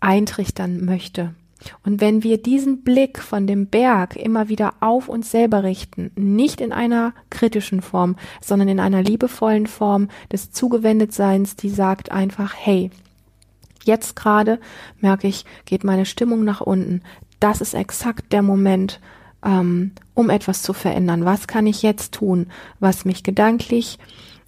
eintrichtern 0.00 0.84
möchte. 0.84 1.34
Und 1.82 2.00
wenn 2.00 2.22
wir 2.22 2.42
diesen 2.42 2.82
Blick 2.82 3.18
von 3.18 3.46
dem 3.46 3.66
Berg 3.68 4.16
immer 4.16 4.48
wieder 4.48 4.74
auf 4.80 5.08
uns 5.08 5.30
selber 5.30 5.62
richten, 5.62 6.10
nicht 6.14 6.60
in 6.60 6.72
einer 6.72 7.14
kritischen 7.30 7.80
Form, 7.80 8.16
sondern 8.42 8.68
in 8.68 8.80
einer 8.80 9.02
liebevollen 9.02 9.66
Form 9.66 10.08
des 10.30 10.50
Zugewendetseins, 10.50 11.56
die 11.56 11.70
sagt 11.70 12.12
einfach, 12.12 12.54
hey, 12.54 12.90
jetzt 13.84 14.16
gerade 14.16 14.58
merke 15.00 15.26
ich, 15.26 15.44
geht 15.64 15.84
meine 15.84 16.04
Stimmung 16.04 16.44
nach 16.44 16.60
unten. 16.60 17.02
Das 17.40 17.60
ist 17.60 17.74
exakt 17.74 18.32
der 18.32 18.42
Moment, 18.42 19.00
ähm, 19.44 19.92
um 20.14 20.30
etwas 20.30 20.62
zu 20.62 20.72
verändern. 20.72 21.24
Was 21.24 21.46
kann 21.46 21.66
ich 21.66 21.82
jetzt 21.82 22.12
tun, 22.14 22.46
was 22.80 23.04
mich 23.04 23.22
gedanklich, 23.22 23.98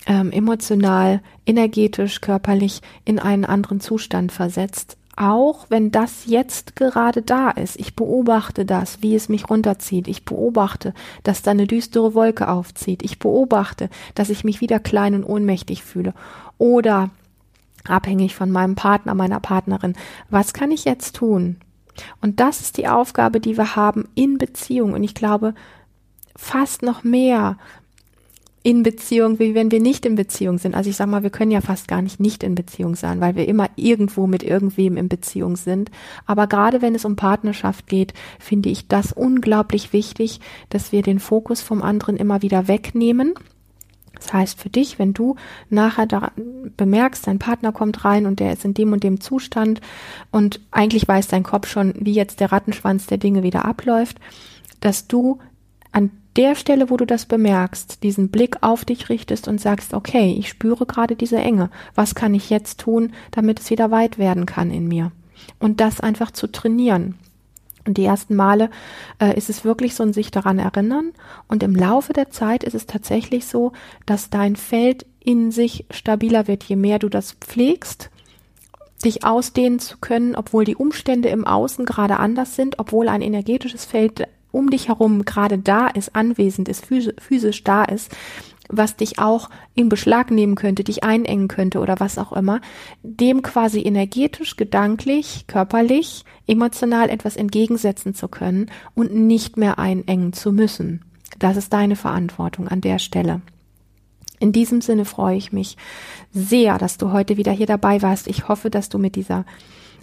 ähm, 0.06 0.30
emotional, 0.32 1.20
energetisch, 1.44 2.20
körperlich 2.20 2.80
in 3.04 3.18
einen 3.18 3.44
anderen 3.44 3.80
Zustand 3.80 4.32
versetzt? 4.32 4.96
Auch 5.18 5.66
wenn 5.70 5.90
das 5.90 6.26
jetzt 6.26 6.76
gerade 6.76 7.22
da 7.22 7.50
ist. 7.50 7.80
Ich 7.80 7.96
beobachte 7.96 8.66
das, 8.66 8.98
wie 9.00 9.14
es 9.14 9.30
mich 9.30 9.48
runterzieht. 9.48 10.08
Ich 10.08 10.26
beobachte, 10.26 10.92
dass 11.22 11.40
da 11.40 11.52
eine 11.52 11.66
düstere 11.66 12.14
Wolke 12.14 12.48
aufzieht. 12.48 13.02
Ich 13.02 13.18
beobachte, 13.18 13.88
dass 14.14 14.28
ich 14.28 14.44
mich 14.44 14.60
wieder 14.60 14.78
klein 14.78 15.14
und 15.14 15.24
ohnmächtig 15.24 15.82
fühle. 15.82 16.12
Oder 16.58 17.08
abhängig 17.88 18.34
von 18.34 18.50
meinem 18.50 18.74
Partner, 18.74 19.14
meiner 19.14 19.40
Partnerin. 19.40 19.94
Was 20.28 20.52
kann 20.52 20.70
ich 20.70 20.84
jetzt 20.84 21.16
tun? 21.16 21.56
Und 22.20 22.40
das 22.40 22.60
ist 22.60 22.76
die 22.76 22.88
Aufgabe, 22.88 23.40
die 23.40 23.56
wir 23.56 23.76
haben 23.76 24.08
in 24.14 24.38
Beziehung. 24.38 24.92
Und 24.92 25.02
ich 25.02 25.14
glaube, 25.14 25.54
fast 26.36 26.82
noch 26.82 27.04
mehr 27.04 27.56
in 28.66 28.82
Beziehung, 28.82 29.38
wie 29.38 29.54
wenn 29.54 29.70
wir 29.70 29.78
nicht 29.78 30.04
in 30.04 30.16
Beziehung 30.16 30.58
sind. 30.58 30.74
Also 30.74 30.90
ich 30.90 30.96
sag 30.96 31.06
mal, 31.06 31.22
wir 31.22 31.30
können 31.30 31.52
ja 31.52 31.60
fast 31.60 31.86
gar 31.86 32.02
nicht 32.02 32.18
nicht 32.18 32.42
in 32.42 32.56
Beziehung 32.56 32.96
sein, 32.96 33.20
weil 33.20 33.36
wir 33.36 33.46
immer 33.46 33.70
irgendwo 33.76 34.26
mit 34.26 34.42
irgendwem 34.42 34.96
in 34.96 35.08
Beziehung 35.08 35.54
sind. 35.54 35.92
Aber 36.26 36.48
gerade 36.48 36.82
wenn 36.82 36.96
es 36.96 37.04
um 37.04 37.14
Partnerschaft 37.14 37.86
geht, 37.86 38.12
finde 38.40 38.68
ich 38.68 38.88
das 38.88 39.12
unglaublich 39.12 39.92
wichtig, 39.92 40.40
dass 40.68 40.90
wir 40.90 41.02
den 41.02 41.20
Fokus 41.20 41.62
vom 41.62 41.80
anderen 41.80 42.16
immer 42.16 42.42
wieder 42.42 42.66
wegnehmen 42.66 43.34
Das 44.18 44.32
heißt 44.32 44.60
für 44.60 44.70
dich, 44.70 44.98
wenn 44.98 45.12
du 45.12 45.36
nachher 45.70 46.06
da 46.06 46.32
bemerkst, 46.76 47.26
dein 47.26 47.38
Partner 47.38 47.72
kommt 47.72 48.04
rein 48.04 48.26
und 48.26 48.40
der 48.40 48.52
ist 48.52 48.64
in 48.64 48.74
dem 48.74 48.92
und 48.92 49.04
dem 49.04 49.20
Zustand 49.20 49.80
und 50.30 50.60
eigentlich 50.70 51.06
weiß 51.06 51.28
dein 51.28 51.42
Kopf 51.42 51.68
schon, 51.68 51.94
wie 51.98 52.12
jetzt 52.12 52.40
der 52.40 52.52
Rattenschwanz 52.52 53.06
der 53.06 53.18
Dinge 53.18 53.42
wieder 53.42 53.64
abläuft, 53.64 54.18
dass 54.80 55.06
du 55.06 55.38
an 55.92 56.10
der 56.36 56.54
Stelle, 56.54 56.90
wo 56.90 56.96
du 56.96 57.06
das 57.06 57.26
bemerkst, 57.26 58.02
diesen 58.02 58.28
Blick 58.28 58.58
auf 58.60 58.84
dich 58.84 59.08
richtest 59.08 59.48
und 59.48 59.60
sagst, 59.60 59.94
okay, 59.94 60.36
ich 60.38 60.48
spüre 60.48 60.86
gerade 60.86 61.16
diese 61.16 61.38
Enge. 61.38 61.70
Was 61.94 62.14
kann 62.14 62.34
ich 62.34 62.50
jetzt 62.50 62.80
tun, 62.80 63.12
damit 63.30 63.60
es 63.60 63.70
wieder 63.70 63.90
weit 63.90 64.18
werden 64.18 64.44
kann 64.44 64.70
in 64.70 64.86
mir? 64.86 65.12
Und 65.58 65.80
das 65.80 66.00
einfach 66.00 66.30
zu 66.30 66.46
trainieren. 66.46 67.14
Und 67.86 67.98
die 67.98 68.04
ersten 68.04 68.34
Male 68.34 68.70
äh, 69.20 69.36
ist 69.36 69.48
es 69.48 69.64
wirklich 69.64 69.94
so 69.94 70.02
ein 70.02 70.12
sich 70.12 70.30
daran 70.30 70.58
erinnern. 70.58 71.12
Und 71.48 71.62
im 71.62 71.74
Laufe 71.74 72.12
der 72.12 72.30
Zeit 72.30 72.64
ist 72.64 72.74
es 72.74 72.86
tatsächlich 72.86 73.46
so, 73.46 73.72
dass 74.04 74.30
dein 74.30 74.56
Feld 74.56 75.06
in 75.20 75.50
sich 75.50 75.86
stabiler 75.90 76.48
wird, 76.48 76.64
je 76.64 76.76
mehr 76.76 76.98
du 76.98 77.08
das 77.08 77.32
pflegst, 77.32 78.10
dich 79.04 79.24
ausdehnen 79.24 79.78
zu 79.78 79.98
können, 79.98 80.34
obwohl 80.34 80.64
die 80.64 80.76
Umstände 80.76 81.28
im 81.28 81.46
Außen 81.46 81.84
gerade 81.84 82.18
anders 82.18 82.56
sind, 82.56 82.78
obwohl 82.78 83.08
ein 83.08 83.22
energetisches 83.22 83.84
Feld 83.84 84.26
um 84.52 84.70
dich 84.70 84.88
herum 84.88 85.24
gerade 85.24 85.58
da 85.58 85.88
ist, 85.88 86.16
anwesend 86.16 86.68
ist, 86.68 86.86
physisch 86.86 87.62
da 87.62 87.84
ist, 87.84 88.10
was 88.68 88.96
dich 88.96 89.18
auch 89.18 89.50
in 89.74 89.88
Beschlag 89.88 90.30
nehmen 90.30 90.54
könnte, 90.54 90.84
dich 90.84 91.04
einengen 91.04 91.48
könnte 91.48 91.80
oder 91.80 91.96
was 91.98 92.18
auch 92.18 92.32
immer, 92.32 92.60
dem 93.02 93.42
quasi 93.42 93.80
energetisch, 93.82 94.56
gedanklich, 94.56 95.44
körperlich, 95.46 96.24
emotional 96.46 97.10
etwas 97.10 97.36
entgegensetzen 97.36 98.14
zu 98.14 98.28
können 98.28 98.70
und 98.94 99.14
nicht 99.14 99.56
mehr 99.56 99.78
einengen 99.78 100.32
zu 100.32 100.52
müssen. 100.52 101.04
Das 101.38 101.56
ist 101.56 101.72
deine 101.72 101.96
Verantwortung 101.96 102.68
an 102.68 102.80
der 102.80 102.98
Stelle. 102.98 103.42
In 104.38 104.52
diesem 104.52 104.80
Sinne 104.80 105.04
freue 105.04 105.36
ich 105.36 105.52
mich 105.52 105.76
sehr, 106.30 106.78
dass 106.78 106.98
du 106.98 107.12
heute 107.12 107.36
wieder 107.36 107.52
hier 107.52 107.66
dabei 107.66 108.02
warst. 108.02 108.26
Ich 108.26 108.48
hoffe, 108.48 108.70
dass 108.70 108.88
du 108.88 108.98
mit 108.98 109.16
dieser 109.16 109.44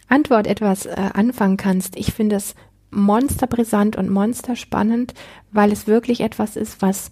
Antwort 0.10 0.48
etwas 0.48 0.86
äh, 0.86 0.96
anfangen 1.14 1.58
kannst. 1.58 1.96
Ich 1.96 2.14
finde 2.14 2.38
es 2.38 2.56
monsterbrisant 2.90 3.96
und 3.96 4.10
monsterspannend, 4.10 5.14
weil 5.52 5.72
es 5.72 5.88
wirklich 5.88 6.22
etwas 6.22 6.56
ist, 6.56 6.82
was 6.82 7.12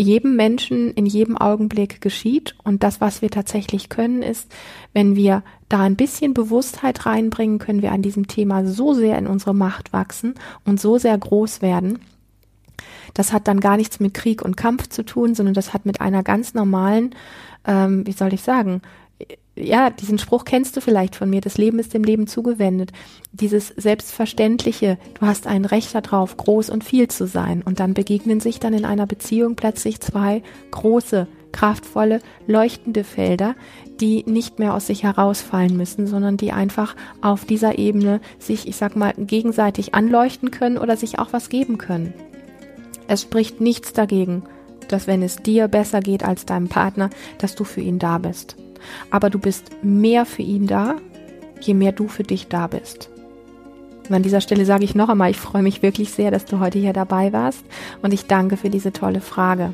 jedem 0.00 0.36
Menschen 0.36 0.92
in 0.92 1.06
jedem 1.06 1.36
Augenblick 1.36 2.00
geschieht. 2.00 2.54
Und 2.64 2.82
das, 2.82 3.00
was 3.00 3.22
wir 3.22 3.30
tatsächlich 3.30 3.88
können, 3.88 4.22
ist, 4.22 4.52
wenn 4.92 5.16
wir 5.16 5.42
da 5.68 5.80
ein 5.80 5.96
bisschen 5.96 6.34
Bewusstheit 6.34 7.06
reinbringen, 7.06 7.58
können 7.58 7.82
wir 7.82 7.92
an 7.92 8.02
diesem 8.02 8.26
Thema 8.26 8.64
so 8.64 8.94
sehr 8.94 9.18
in 9.18 9.26
unsere 9.26 9.54
Macht 9.54 9.92
wachsen 9.92 10.34
und 10.64 10.80
so 10.80 10.98
sehr 10.98 11.16
groß 11.16 11.62
werden. 11.62 12.00
Das 13.14 13.32
hat 13.32 13.48
dann 13.48 13.60
gar 13.60 13.76
nichts 13.76 14.00
mit 14.00 14.14
Krieg 14.14 14.42
und 14.42 14.56
Kampf 14.56 14.88
zu 14.88 15.04
tun, 15.04 15.34
sondern 15.34 15.54
das 15.54 15.74
hat 15.74 15.86
mit 15.86 16.00
einer 16.00 16.22
ganz 16.22 16.54
normalen, 16.54 17.14
ähm, 17.66 18.06
wie 18.06 18.12
soll 18.12 18.32
ich 18.32 18.42
sagen, 18.42 18.82
ja, 19.56 19.90
diesen 19.90 20.18
Spruch 20.18 20.44
kennst 20.44 20.76
du 20.76 20.80
vielleicht 20.80 21.16
von 21.16 21.28
mir, 21.28 21.40
das 21.40 21.58
Leben 21.58 21.78
ist 21.78 21.94
dem 21.94 22.04
Leben 22.04 22.26
zugewendet. 22.26 22.92
Dieses 23.32 23.68
Selbstverständliche, 23.68 24.98
du 25.18 25.26
hast 25.26 25.46
ein 25.46 25.64
Recht 25.64 25.94
darauf, 25.94 26.36
groß 26.36 26.70
und 26.70 26.84
viel 26.84 27.08
zu 27.08 27.26
sein. 27.26 27.62
Und 27.62 27.80
dann 27.80 27.94
begegnen 27.94 28.40
sich 28.40 28.60
dann 28.60 28.74
in 28.74 28.84
einer 28.84 29.06
Beziehung 29.06 29.56
plötzlich 29.56 30.00
zwei 30.00 30.42
große, 30.70 31.26
kraftvolle, 31.52 32.20
leuchtende 32.46 33.04
Felder, 33.04 33.54
die 34.00 34.24
nicht 34.24 34.58
mehr 34.58 34.74
aus 34.74 34.86
sich 34.86 35.02
herausfallen 35.02 35.76
müssen, 35.76 36.06
sondern 36.06 36.36
die 36.36 36.52
einfach 36.52 36.96
auf 37.20 37.44
dieser 37.44 37.78
Ebene 37.78 38.20
sich, 38.38 38.66
ich 38.66 38.76
sag 38.76 38.96
mal, 38.96 39.12
gegenseitig 39.16 39.94
anleuchten 39.94 40.50
können 40.50 40.78
oder 40.78 40.96
sich 40.96 41.18
auch 41.18 41.32
was 41.32 41.48
geben 41.48 41.76
können. 41.76 42.14
Es 43.08 43.22
spricht 43.22 43.60
nichts 43.60 43.92
dagegen, 43.92 44.44
dass 44.88 45.06
wenn 45.06 45.22
es 45.22 45.36
dir 45.36 45.68
besser 45.68 46.00
geht 46.00 46.24
als 46.24 46.46
deinem 46.46 46.68
Partner, 46.68 47.10
dass 47.38 47.56
du 47.56 47.64
für 47.64 47.80
ihn 47.80 47.98
da 47.98 48.18
bist 48.18 48.56
aber 49.10 49.30
du 49.30 49.38
bist 49.38 49.70
mehr 49.82 50.26
für 50.26 50.42
ihn 50.42 50.66
da, 50.66 50.96
je 51.60 51.74
mehr 51.74 51.92
du 51.92 52.08
für 52.08 52.22
dich 52.22 52.48
da 52.48 52.66
bist. 52.66 53.10
Und 54.08 54.14
an 54.14 54.22
dieser 54.22 54.40
Stelle 54.40 54.64
sage 54.64 54.84
ich 54.84 54.94
noch 54.94 55.08
einmal, 55.08 55.30
ich 55.30 55.36
freue 55.36 55.62
mich 55.62 55.82
wirklich 55.82 56.10
sehr, 56.10 56.30
dass 56.30 56.44
du 56.44 56.58
heute 56.58 56.78
hier 56.78 56.92
dabei 56.92 57.32
warst 57.32 57.64
und 58.02 58.12
ich 58.12 58.26
danke 58.26 58.56
für 58.56 58.70
diese 58.70 58.92
tolle 58.92 59.20
Frage. 59.20 59.72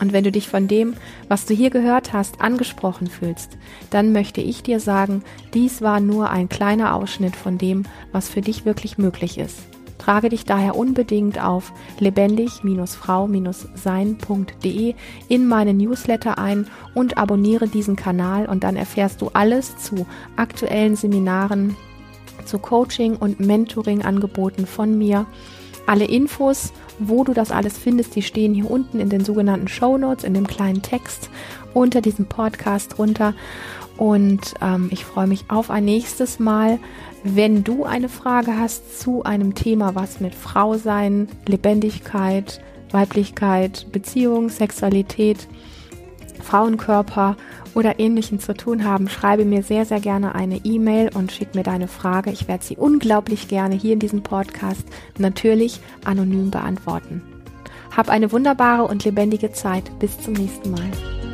Und 0.00 0.12
wenn 0.12 0.24
du 0.24 0.32
dich 0.32 0.48
von 0.48 0.68
dem, 0.68 0.94
was 1.28 1.46
du 1.46 1.54
hier 1.54 1.70
gehört 1.70 2.12
hast, 2.12 2.40
angesprochen 2.40 3.08
fühlst, 3.08 3.56
dann 3.90 4.12
möchte 4.12 4.40
ich 4.40 4.62
dir 4.62 4.80
sagen, 4.80 5.22
dies 5.54 5.82
war 5.82 6.00
nur 6.00 6.30
ein 6.30 6.48
kleiner 6.48 6.94
Ausschnitt 6.94 7.36
von 7.36 7.58
dem, 7.58 7.84
was 8.12 8.28
für 8.28 8.40
dich 8.40 8.64
wirklich 8.64 8.98
möglich 8.98 9.38
ist. 9.38 9.58
Trage 9.98 10.30
dich 10.30 10.44
daher 10.44 10.76
unbedingt 10.76 11.42
auf 11.42 11.72
lebendig-frau-sein.de 11.98 14.94
in 15.28 15.48
meine 15.48 15.74
Newsletter 15.74 16.38
ein 16.38 16.66
und 16.94 17.18
abonniere 17.18 17.68
diesen 17.68 17.96
Kanal 17.96 18.46
und 18.46 18.64
dann 18.64 18.76
erfährst 18.76 19.20
du 19.20 19.30
alles 19.32 19.76
zu 19.76 20.06
aktuellen 20.36 20.96
Seminaren, 20.96 21.76
zu 22.44 22.58
Coaching 22.58 23.16
und 23.16 23.40
Mentoring-Angeboten 23.40 24.66
von 24.66 24.96
mir. 24.96 25.26
Alle 25.86 26.04
Infos, 26.04 26.72
wo 26.98 27.24
du 27.24 27.32
das 27.32 27.50
alles 27.50 27.78
findest, 27.78 28.14
die 28.14 28.22
stehen 28.22 28.54
hier 28.54 28.70
unten 28.70 29.00
in 29.00 29.08
den 29.08 29.24
sogenannten 29.24 29.68
Show 29.68 29.96
Notes, 29.96 30.22
in 30.22 30.34
dem 30.34 30.46
kleinen 30.46 30.82
Text 30.82 31.30
unter 31.72 32.00
diesem 32.00 32.26
Podcast 32.26 32.98
drunter. 32.98 33.34
Und 33.98 34.54
ähm, 34.62 34.88
ich 34.92 35.04
freue 35.04 35.26
mich 35.26 35.44
auf 35.48 35.70
ein 35.70 35.84
nächstes 35.84 36.38
Mal. 36.38 36.78
Wenn 37.24 37.64
du 37.64 37.84
eine 37.84 38.08
Frage 38.08 38.56
hast 38.56 39.00
zu 39.00 39.24
einem 39.24 39.54
Thema, 39.54 39.94
was 39.96 40.20
mit 40.20 40.34
Frau 40.34 40.74
sein, 40.74 41.28
Lebendigkeit, 41.46 42.62
Weiblichkeit, 42.92 43.88
Beziehung, 43.92 44.48
Sexualität, 44.48 45.48
Frauenkörper 46.42 47.36
oder 47.74 47.98
ähnlichem 47.98 48.38
zu 48.38 48.54
tun 48.54 48.84
haben, 48.84 49.08
schreibe 49.08 49.44
mir 49.44 49.64
sehr, 49.64 49.84
sehr 49.84 50.00
gerne 50.00 50.34
eine 50.34 50.64
E-Mail 50.64 51.10
und 51.14 51.32
schick 51.32 51.56
mir 51.56 51.64
deine 51.64 51.88
Frage. 51.88 52.30
Ich 52.30 52.46
werde 52.46 52.64
sie 52.64 52.76
unglaublich 52.76 53.48
gerne 53.48 53.74
hier 53.74 53.92
in 53.94 53.98
diesem 53.98 54.22
Podcast 54.22 54.86
natürlich 55.18 55.80
anonym 56.04 56.50
beantworten. 56.50 57.22
Hab 57.94 58.08
eine 58.08 58.30
wunderbare 58.30 58.84
und 58.84 59.04
lebendige 59.04 59.52
Zeit. 59.52 59.90
Bis 59.98 60.20
zum 60.20 60.34
nächsten 60.34 60.70
Mal. 60.70 61.27